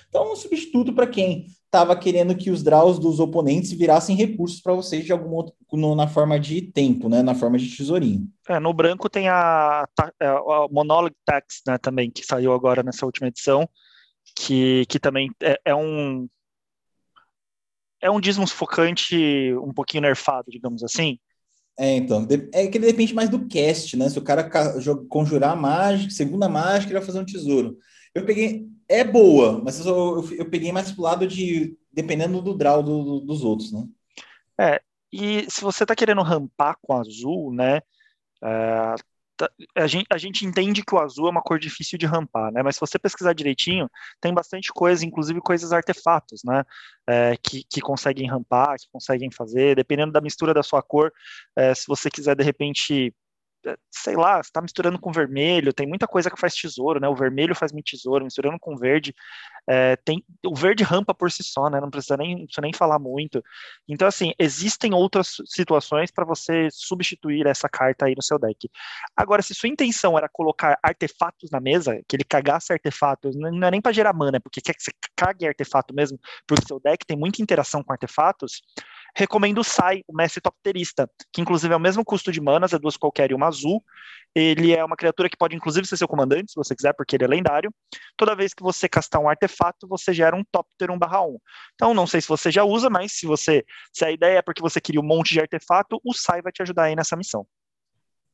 Então, 0.10 0.32
um 0.32 0.36
substituto 0.36 0.94
para 0.94 1.08
quem 1.08 1.48
estava 1.66 1.96
querendo 1.96 2.36
que 2.36 2.50
os 2.50 2.64
draws 2.64 2.98
dos 2.98 3.20
oponentes 3.20 3.72
virassem 3.72 4.16
recursos 4.16 4.62
para 4.62 4.74
vocês 4.74 5.06
de 5.06 5.12
algum 5.12 5.32
outro, 5.32 5.54
no, 5.74 5.96
na 5.96 6.08
forma 6.08 6.40
de 6.40 6.62
tempo, 6.62 7.10
né? 7.10 7.22
Na 7.22 7.36
forma 7.36 7.58
de 7.58 7.76
tesourinho. 7.76 8.28
É, 8.48 8.60
no 8.60 8.74
branco 8.74 9.10
tem 9.10 9.28
a, 9.28 9.86
é, 10.20 10.28
a, 10.28 10.68
Monologue 10.72 11.16
Tax, 11.26 11.62
né, 11.68 11.78
também, 11.78 12.10
que 12.10 12.26
saiu 12.26 12.54
agora 12.54 12.82
nessa 12.82 13.06
última 13.06 13.28
edição, 13.28 13.68
que, 14.36 14.86
que 14.88 15.00
também 15.00 15.30
é, 15.42 15.60
é 15.66 15.76
um 15.76 16.28
é 18.00 18.12
um 18.12 18.20
dízimo 18.20 18.48
sufocante 18.48 19.54
um 19.56 19.74
pouquinho 19.74 20.04
nerfado, 20.04 20.52
digamos 20.52 20.84
assim. 20.84 21.20
É, 21.80 21.96
então, 21.96 22.28
é 22.54 22.68
que 22.68 22.78
ele 22.78 22.88
depende 22.88 23.14
mais 23.14 23.30
do 23.30 23.48
cast, 23.48 23.96
né? 23.98 24.10
Se 24.10 24.18
o 24.18 24.24
cara 24.24 24.50
conjurar 25.10 25.52
a 25.52 25.56
mágica, 25.56 26.12
segunda 26.12 26.50
mágica, 26.50 26.92
ele 26.92 27.00
vai 27.00 27.06
fazer 27.06 27.20
um 27.20 27.26
tesouro. 27.26 27.78
Eu 28.16 28.26
peguei, 28.26 28.66
é 28.90 29.04
boa, 29.04 29.62
mas 29.64 29.86
eu, 29.86 29.96
eu, 29.96 30.36
eu 30.38 30.50
peguei 30.50 30.72
mais 30.72 30.92
pro 30.92 31.04
lado 31.04 31.28
de, 31.28 31.78
dependendo 31.92 32.42
do 32.42 32.56
draw 32.56 32.82
do, 32.82 33.04
do, 33.04 33.20
dos 33.22 33.44
outros, 33.44 33.72
né? 33.72 33.88
É, 34.60 34.82
e 35.12 35.50
se 35.50 35.62
você 35.62 35.86
tá 35.86 35.96
querendo 35.96 36.22
rampar 36.22 36.78
com 36.82 36.94
azul, 36.94 37.54
né, 37.54 37.82
é, 38.44 38.96
tá, 39.36 39.50
a, 39.76 39.88
gente, 39.88 40.06
a 40.12 40.18
gente 40.18 40.46
entende 40.46 40.84
que 40.84 40.96
o 40.96 41.00
azul 41.00 41.28
é 41.28 41.32
uma 41.32 41.42
cor 41.42 41.60
difícil 41.60 41.98
de 41.98 42.06
rampar, 42.06 42.52
né, 42.52 42.64
mas 42.64 42.76
se 42.76 42.80
você 42.80 42.98
pesquisar 42.98 43.34
direitinho, 43.34 43.90
tem 44.20 44.34
bastante 44.34 44.70
coisa, 44.74 45.06
inclusive 45.06 45.40
coisas 45.42 45.72
artefatos, 45.72 46.42
né, 46.44 46.64
é, 47.08 47.38
que, 47.38 47.64
que 47.70 47.82
conseguem 47.82 48.28
rampar, 48.28 48.78
que 48.78 48.88
conseguem 48.92 49.30
fazer, 49.32 49.76
dependendo 49.76 50.12
da 50.12 50.22
mistura 50.22 50.54
da 50.54 50.64
sua 50.64 50.82
cor, 50.82 51.12
é, 51.56 51.74
se 51.76 51.86
você 51.88 52.10
quiser, 52.10 52.36
de 52.36 52.44
repente, 52.44 53.14
sei 53.92 54.16
lá, 54.16 54.40
está 54.40 54.62
misturando 54.62 55.00
com 55.00 55.12
vermelho, 55.12 55.74
tem 55.74 55.88
muita 55.88 56.08
coisa 56.08 56.30
que 56.30 56.40
faz 56.40 56.54
tesouro, 56.54 57.00
né? 57.00 57.08
O 57.08 57.16
vermelho 57.16 57.56
faz 57.56 57.72
muito 57.72 57.86
tesouro, 57.86 58.24
misturando 58.24 58.58
com 58.60 58.76
verde, 58.76 59.14
é, 59.70 59.96
tem 59.98 60.24
o 60.46 60.56
verde 60.56 60.84
rampa 60.84 61.14
por 61.14 61.32
si 61.32 61.44
só, 61.44 61.70
né? 61.70 61.82
Não 61.82 61.90
precisa 61.90 62.16
nem, 62.16 62.46
precisa 62.46 62.62
nem 62.62 62.74
falar 62.74 63.00
muito. 63.00 63.44
Então, 63.88 64.08
assim, 64.08 64.34
existem 64.40 64.94
outras 64.94 65.38
situações 65.46 66.12
para 66.12 66.24
você 66.24 66.70
substituir 66.72 67.46
essa 67.48 67.68
carta 67.68 68.06
aí 68.06 68.16
no 68.16 68.24
seu 68.24 68.40
deck. 68.40 68.70
Agora, 69.16 69.42
se 69.42 69.54
sua 69.54 69.70
intenção 69.70 70.18
era 70.18 70.30
colocar 70.30 70.80
artefatos 70.82 71.50
na 71.52 71.60
mesa, 71.60 72.02
que 72.08 72.16
ele 72.16 72.24
cagasse 72.24 72.72
artefatos, 72.72 73.36
não 73.36 73.68
é 73.68 73.72
nem 73.72 73.82
para 73.82 73.92
gerar 73.92 74.14
mana, 74.14 74.40
porque 74.40 74.62
quer 74.62 74.74
que 74.74 74.84
você 74.84 74.92
cague 75.16 75.48
artefato 75.48 75.94
mesmo, 75.94 76.18
porque 76.48 76.66
seu 76.66 76.80
deck 76.80 77.06
tem 77.06 77.18
muita 77.18 77.42
interação 77.42 77.84
com 77.84 77.92
artefatos, 77.92 78.62
recomendo 79.18 79.62
o 79.62 79.64
Sai, 79.64 80.04
o 80.08 80.16
Mestre 80.16 80.40
Topterista, 80.40 81.10
que 81.34 81.42
inclusive 81.42 81.74
é 81.74 81.76
o 81.76 81.80
mesmo 81.80 82.06
custo 82.06 82.32
de 82.32 82.40
manas, 82.40 82.72
é 82.72 82.78
duas 82.78 82.96
qualquer 82.96 83.32
e 83.32 83.34
uma 83.34 83.48
azul. 83.48 83.84
Ele 84.36 84.76
é 84.76 84.86
uma 84.86 84.96
criatura 84.96 85.28
que 85.28 85.36
pode 85.36 85.56
inclusive 85.56 85.88
ser 85.88 85.98
seu 85.98 86.08
comandante, 86.08 86.52
se 86.52 86.56
você 86.56 86.76
quiser, 86.76 86.94
porque 86.94 87.16
ele 87.16 87.24
é 87.24 87.28
lendário. 87.28 87.74
Toda 88.16 88.36
vez 88.36 88.54
que 88.54 88.62
você 88.62 88.88
castar 88.88 89.20
um 89.20 89.28
artefato, 89.28 89.88
você 89.88 90.14
gera 90.14 90.36
um 90.36 90.44
Topter 90.52 90.92
1/1. 90.92 91.40
Então, 91.74 91.96
não 91.96 92.06
sei 92.06 92.22
se 92.22 92.28
você 92.28 92.52
já 92.52 92.64
usa, 92.64 92.92
mas 92.92 93.14
se 93.14 93.26
você 93.26 93.66
se 93.92 94.06
a 94.06 94.12
ideia 94.12 94.38
é 94.38 94.42
porque 94.44 94.62
você 94.62 94.80
queria 94.80 95.02
um 95.02 95.06
monte 95.06 95.34
de 95.34 95.40
artefato, 95.40 96.00
o 96.06 96.14
Sai 96.14 96.44
vai 96.44 96.52
te 96.52 96.62
ajudar 96.62 96.84
aí 96.84 96.96
nessa 96.96 97.18
missão. 97.18 97.48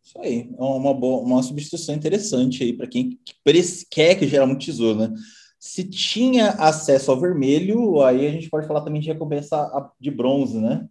Isso 0.03 0.19
aí, 0.19 0.49
é 0.59 0.61
uma, 0.61 0.93
boa, 0.93 1.23
uma 1.23 1.41
substituição 1.41 1.95
interessante 1.95 2.61
aí 2.61 2.73
para 2.73 2.87
quem 2.87 3.17
quer 3.89 4.15
que 4.15 4.27
gera 4.27 4.45
muito 4.45 4.65
tesouro, 4.65 4.99
né? 4.99 5.13
Se 5.65 5.85
tinha 5.85 6.49
acesso 6.59 7.09
ao 7.09 7.17
vermelho, 7.17 8.03
aí 8.03 8.27
a 8.27 8.31
gente 8.31 8.49
pode 8.49 8.67
falar 8.67 8.81
também 8.81 8.99
de 8.99 9.07
recompensa 9.07 9.71
de 9.97 10.11
bronze, 10.11 10.59
né? 10.59 10.89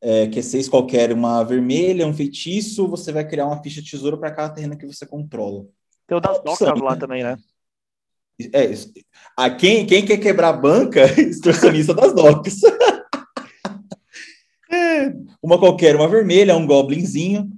É, 0.00 0.26
que 0.26 0.38
é 0.38 0.42
seis 0.42 0.70
qualquer, 0.70 1.12
uma 1.12 1.44
vermelha, 1.44 2.06
um 2.06 2.14
feitiço, 2.14 2.88
você 2.88 3.12
vai 3.12 3.28
criar 3.28 3.44
uma 3.44 3.62
ficha 3.62 3.82
de 3.82 3.90
tesouro 3.90 4.16
para 4.16 4.30
cada 4.30 4.54
terreno 4.54 4.78
que 4.78 4.86
você 4.86 5.04
controla. 5.04 5.66
Tem 6.06 6.16
o 6.16 6.20
das 6.20 6.42
docas 6.42 6.80
lá 6.80 6.96
também, 6.96 7.22
né? 7.22 7.36
É, 8.54 8.70
a 9.36 9.50
quem, 9.50 9.84
quem 9.84 10.06
quer 10.06 10.16
quebrar 10.16 10.48
a 10.48 10.52
banca, 10.54 11.04
extorsionista 11.20 11.92
das 11.92 12.14
docas. 12.14 12.62
é, 14.72 15.12
uma 15.42 15.58
qualquer, 15.58 15.94
uma 15.94 16.08
vermelha, 16.08 16.56
um 16.56 16.66
goblinzinho 16.66 17.50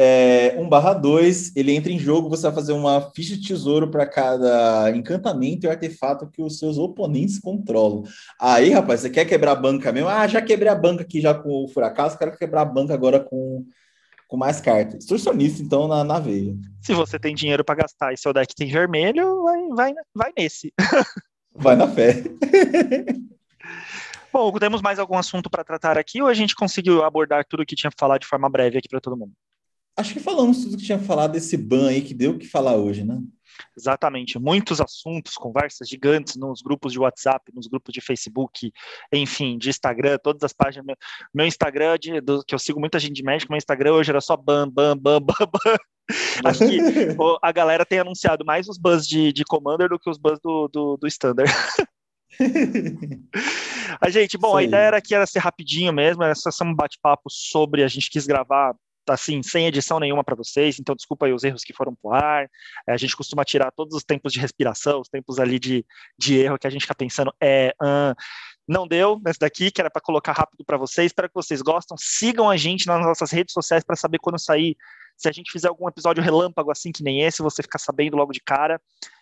é, 0.00 0.54
1 0.56 0.68
barra 0.68 0.94
2, 0.94 1.56
ele 1.56 1.74
entra 1.74 1.90
em 1.90 1.98
jogo, 1.98 2.28
você 2.28 2.42
vai 2.42 2.54
fazer 2.54 2.72
uma 2.72 3.10
ficha 3.10 3.36
de 3.36 3.48
tesouro 3.48 3.90
para 3.90 4.06
cada 4.06 4.92
encantamento 4.92 5.66
e 5.66 5.68
artefato 5.68 6.30
que 6.30 6.40
os 6.40 6.56
seus 6.56 6.78
oponentes 6.78 7.40
controlam. 7.40 8.04
Aí, 8.40 8.70
rapaz, 8.70 9.00
você 9.00 9.10
quer 9.10 9.24
quebrar 9.24 9.52
a 9.52 9.56
banca 9.56 9.90
mesmo? 9.90 10.08
Ah, 10.08 10.24
já 10.28 10.40
quebrei 10.40 10.68
a 10.68 10.74
banca 10.76 11.02
aqui 11.02 11.20
já 11.20 11.34
com 11.34 11.64
o 11.64 11.66
Furacaso, 11.66 12.16
quero 12.16 12.38
quebrar 12.38 12.60
a 12.60 12.64
banca 12.64 12.94
agora 12.94 13.18
com, 13.18 13.66
com 14.28 14.36
mais 14.36 14.60
cartas. 14.60 15.02
Extorsionista, 15.02 15.64
então, 15.64 15.88
na, 15.88 16.04
na 16.04 16.20
veia. 16.20 16.54
Se 16.80 16.94
você 16.94 17.18
tem 17.18 17.34
dinheiro 17.34 17.64
para 17.64 17.82
gastar 17.82 18.12
e 18.12 18.16
seu 18.16 18.32
deck 18.32 18.54
tem 18.54 18.70
vermelho, 18.70 19.42
vai, 19.42 19.68
vai, 19.70 19.92
vai 20.14 20.32
nesse. 20.38 20.72
vai 21.52 21.74
na 21.74 21.88
fé. 21.88 22.22
Bom, 24.32 24.52
temos 24.60 24.80
mais 24.80 25.00
algum 25.00 25.18
assunto 25.18 25.50
para 25.50 25.64
tratar 25.64 25.98
aqui 25.98 26.22
ou 26.22 26.28
a 26.28 26.34
gente 26.34 26.54
conseguiu 26.54 27.02
abordar 27.02 27.44
tudo 27.44 27.64
o 27.64 27.66
que 27.66 27.74
tinha 27.74 27.90
para 27.90 27.98
falar 27.98 28.18
de 28.18 28.28
forma 28.28 28.48
breve 28.48 28.78
aqui 28.78 28.88
para 28.88 29.00
todo 29.00 29.16
mundo? 29.16 29.32
Acho 29.98 30.12
que 30.12 30.20
falamos 30.20 30.62
tudo 30.62 30.76
que 30.76 30.84
tinha 30.84 30.98
falado 31.00 31.32
desse 31.32 31.56
ban 31.56 31.88
aí 31.88 32.00
que 32.00 32.14
deu 32.14 32.30
o 32.30 32.38
que 32.38 32.46
falar 32.46 32.76
hoje, 32.76 33.04
né? 33.04 33.20
Exatamente, 33.76 34.38
muitos 34.38 34.80
assuntos, 34.80 35.34
conversas 35.34 35.88
gigantes 35.88 36.36
nos 36.36 36.62
grupos 36.62 36.92
de 36.92 37.00
WhatsApp, 37.00 37.52
nos 37.52 37.66
grupos 37.66 37.92
de 37.92 38.00
Facebook, 38.00 38.72
enfim, 39.12 39.58
de 39.58 39.70
Instagram, 39.70 40.16
todas 40.22 40.44
as 40.44 40.52
páginas. 40.52 40.86
Meu, 40.86 40.96
meu 41.34 41.46
Instagram, 41.46 41.98
de, 41.98 42.20
do, 42.20 42.44
que 42.44 42.54
eu 42.54 42.60
sigo 42.60 42.78
muita 42.78 43.00
gente 43.00 43.14
de 43.14 43.24
médico, 43.24 43.50
meu 43.50 43.58
Instagram 43.58 43.94
hoje 43.94 44.10
era 44.10 44.20
só 44.20 44.36
ban, 44.36 44.68
ban, 44.68 44.96
ban, 44.96 45.20
ban, 45.20 45.34
ban. 45.34 45.76
Acho 46.44 46.60
que 46.60 46.78
a 47.42 47.50
galera 47.50 47.84
tem 47.84 47.98
anunciado 47.98 48.44
mais 48.44 48.68
os 48.68 48.78
bans 48.78 49.04
de, 49.04 49.32
de 49.32 49.44
Commander 49.44 49.88
do 49.88 49.98
que 49.98 50.08
os 50.08 50.16
bans 50.16 50.38
do, 50.40 50.68
do, 50.68 50.96
do 50.96 51.08
Standard. 51.08 51.50
a 54.00 54.08
gente, 54.08 54.38
bom, 54.38 54.56
a 54.56 54.62
ideia 54.62 54.82
era 54.82 55.00
que 55.00 55.12
era 55.12 55.26
ser 55.26 55.40
rapidinho 55.40 55.92
mesmo, 55.92 56.22
era 56.22 56.36
só 56.36 56.50
um 56.62 56.72
bate-papo 56.72 57.28
sobre, 57.28 57.82
a 57.82 57.88
gente 57.88 58.08
quis 58.08 58.24
gravar 58.26 58.76
assim, 59.14 59.42
sem 59.42 59.66
edição 59.66 59.98
nenhuma 59.98 60.24
para 60.24 60.34
vocês, 60.34 60.78
então 60.78 60.94
desculpa 60.94 61.26
aí 61.26 61.32
os 61.32 61.44
erros 61.44 61.62
que 61.62 61.72
foram 61.72 61.94
pro 61.94 62.12
ar. 62.12 62.48
É, 62.88 62.92
a 62.92 62.96
gente 62.96 63.16
costuma 63.16 63.44
tirar 63.44 63.70
todos 63.72 63.96
os 63.96 64.04
tempos 64.04 64.32
de 64.32 64.40
respiração, 64.40 65.00
os 65.00 65.08
tempos 65.08 65.38
ali 65.38 65.58
de, 65.58 65.84
de 66.18 66.38
erro 66.38 66.58
que 66.58 66.66
a 66.66 66.70
gente 66.70 66.82
fica 66.82 66.94
pensando, 66.94 67.32
é, 67.40 67.74
uh, 67.82 68.14
não 68.68 68.86
deu 68.86 69.18
nesse 69.24 69.38
daqui, 69.38 69.70
que 69.70 69.80
era 69.80 69.90
para 69.90 70.02
colocar 70.02 70.32
rápido 70.32 70.62
para 70.64 70.76
vocês. 70.76 71.06
Espero 71.06 71.28
que 71.28 71.34
vocês 71.34 71.62
gostem. 71.62 71.96
Sigam 71.98 72.50
a 72.50 72.56
gente 72.56 72.86
nas 72.86 73.00
nossas 73.00 73.30
redes 73.30 73.54
sociais 73.54 73.82
para 73.82 73.96
saber 73.96 74.18
quando 74.18 74.38
sair. 74.38 74.76
Se 75.16 75.26
a 75.26 75.32
gente 75.32 75.50
fizer 75.50 75.68
algum 75.68 75.88
episódio 75.88 76.22
relâmpago 76.22 76.70
assim 76.70 76.92
que 76.92 77.02
nem 77.02 77.22
esse, 77.22 77.42
você 77.42 77.62
ficar 77.62 77.78
sabendo 77.78 78.16
logo 78.16 78.30
de 78.30 78.40
cara. 78.40 78.80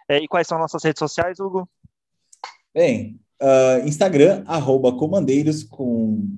É, 0.09 0.19
e 0.19 0.27
quais 0.27 0.49
são 0.49 0.59
as 0.59 0.63
nossas 0.63 0.83
redes 0.83 0.99
sociais, 0.99 1.39
Hugo? 1.39 1.69
Bem, 2.75 3.21
uh, 3.41 3.87
Instagram, 3.87 4.43
arroba 4.47 4.93
comandeiros 4.93 5.63
com 5.63 6.29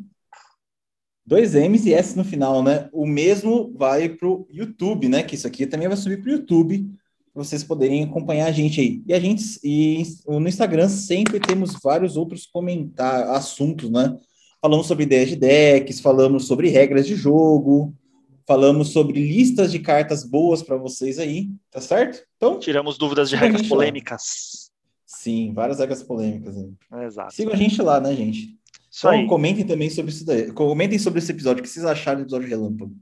Dois 1.28 1.54
M's 1.54 1.84
e 1.84 1.92
S 1.92 2.16
no 2.16 2.24
final, 2.24 2.62
né? 2.62 2.88
O 2.90 3.06
mesmo 3.06 3.70
vai 3.76 4.08
para 4.08 4.26
o 4.26 4.48
YouTube, 4.50 5.10
né? 5.10 5.22
Que 5.22 5.34
isso 5.34 5.46
aqui 5.46 5.66
também 5.66 5.86
vai 5.86 5.94
subir 5.94 6.22
para 6.22 6.30
o 6.30 6.32
YouTube, 6.32 6.90
para 7.34 7.44
vocês 7.44 7.62
poderem 7.62 8.04
acompanhar 8.04 8.46
a 8.46 8.50
gente 8.50 8.80
aí. 8.80 9.02
E 9.06 9.12
a 9.12 9.20
gente, 9.20 9.60
e 9.62 10.04
no 10.26 10.48
Instagram 10.48 10.88
sempre 10.88 11.38
temos 11.38 11.74
vários 11.84 12.16
outros 12.16 12.46
comentários, 12.46 13.28
assuntos, 13.28 13.90
né? 13.90 14.16
Falamos 14.58 14.86
sobre 14.86 15.04
ideias 15.04 15.28
de 15.28 15.36
decks, 15.36 16.00
falamos 16.00 16.46
sobre 16.46 16.70
regras 16.70 17.06
de 17.06 17.14
jogo, 17.14 17.94
falamos 18.46 18.88
sobre 18.88 19.20
listas 19.20 19.70
de 19.70 19.80
cartas 19.80 20.24
boas 20.24 20.62
para 20.62 20.78
vocês 20.78 21.18
aí, 21.18 21.50
tá 21.70 21.82
certo? 21.82 22.22
Então, 22.38 22.58
tiramos 22.58 22.96
dúvidas 22.96 23.28
de 23.28 23.36
regras 23.36 23.68
polêmicas. 23.68 24.22
Lá. 24.22 24.68
Sim, 25.04 25.52
várias 25.52 25.78
regras 25.78 26.02
polêmicas 26.02 26.56
aí. 26.56 27.04
Exato. 27.04 27.34
Sigam 27.34 27.52
a 27.52 27.56
gente 27.56 27.82
lá, 27.82 28.00
né, 28.00 28.16
gente? 28.16 28.57
Só 28.98 29.14
então, 29.14 29.28
comentem 29.28 29.64
também 29.64 29.88
sobre 29.88 30.10
isso 30.10 30.26
daí. 30.26 30.50
Comentem 30.50 30.98
sobre 30.98 31.20
esse 31.20 31.30
episódio. 31.30 31.60
O 31.60 31.62
que 31.62 31.68
vocês 31.68 31.86
acharam 31.86 32.18
do 32.18 32.24
episódio 32.24 32.48
Relâmpago? 32.48 32.96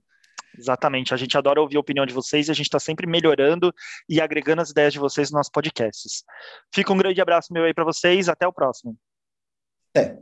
Exatamente. 0.58 1.14
A 1.14 1.16
gente 1.16 1.38
adora 1.38 1.58
ouvir 1.58 1.78
a 1.78 1.80
opinião 1.80 2.04
de 2.04 2.12
vocês 2.12 2.48
e 2.48 2.50
a 2.50 2.54
gente 2.54 2.66
está 2.66 2.78
sempre 2.78 3.06
melhorando 3.06 3.74
e 4.06 4.20
agregando 4.20 4.60
as 4.60 4.68
ideias 4.68 4.92
de 4.92 4.98
vocês 4.98 5.30
nos 5.30 5.38
nossos 5.38 5.50
podcasts. 5.50 6.22
Fica 6.70 6.92
um 6.92 6.98
grande 6.98 7.18
abraço 7.18 7.50
meu 7.50 7.64
aí 7.64 7.72
para 7.72 7.82
vocês. 7.82 8.28
Até 8.28 8.46
o 8.46 8.52
próximo. 8.52 8.94
Até. 9.94 10.18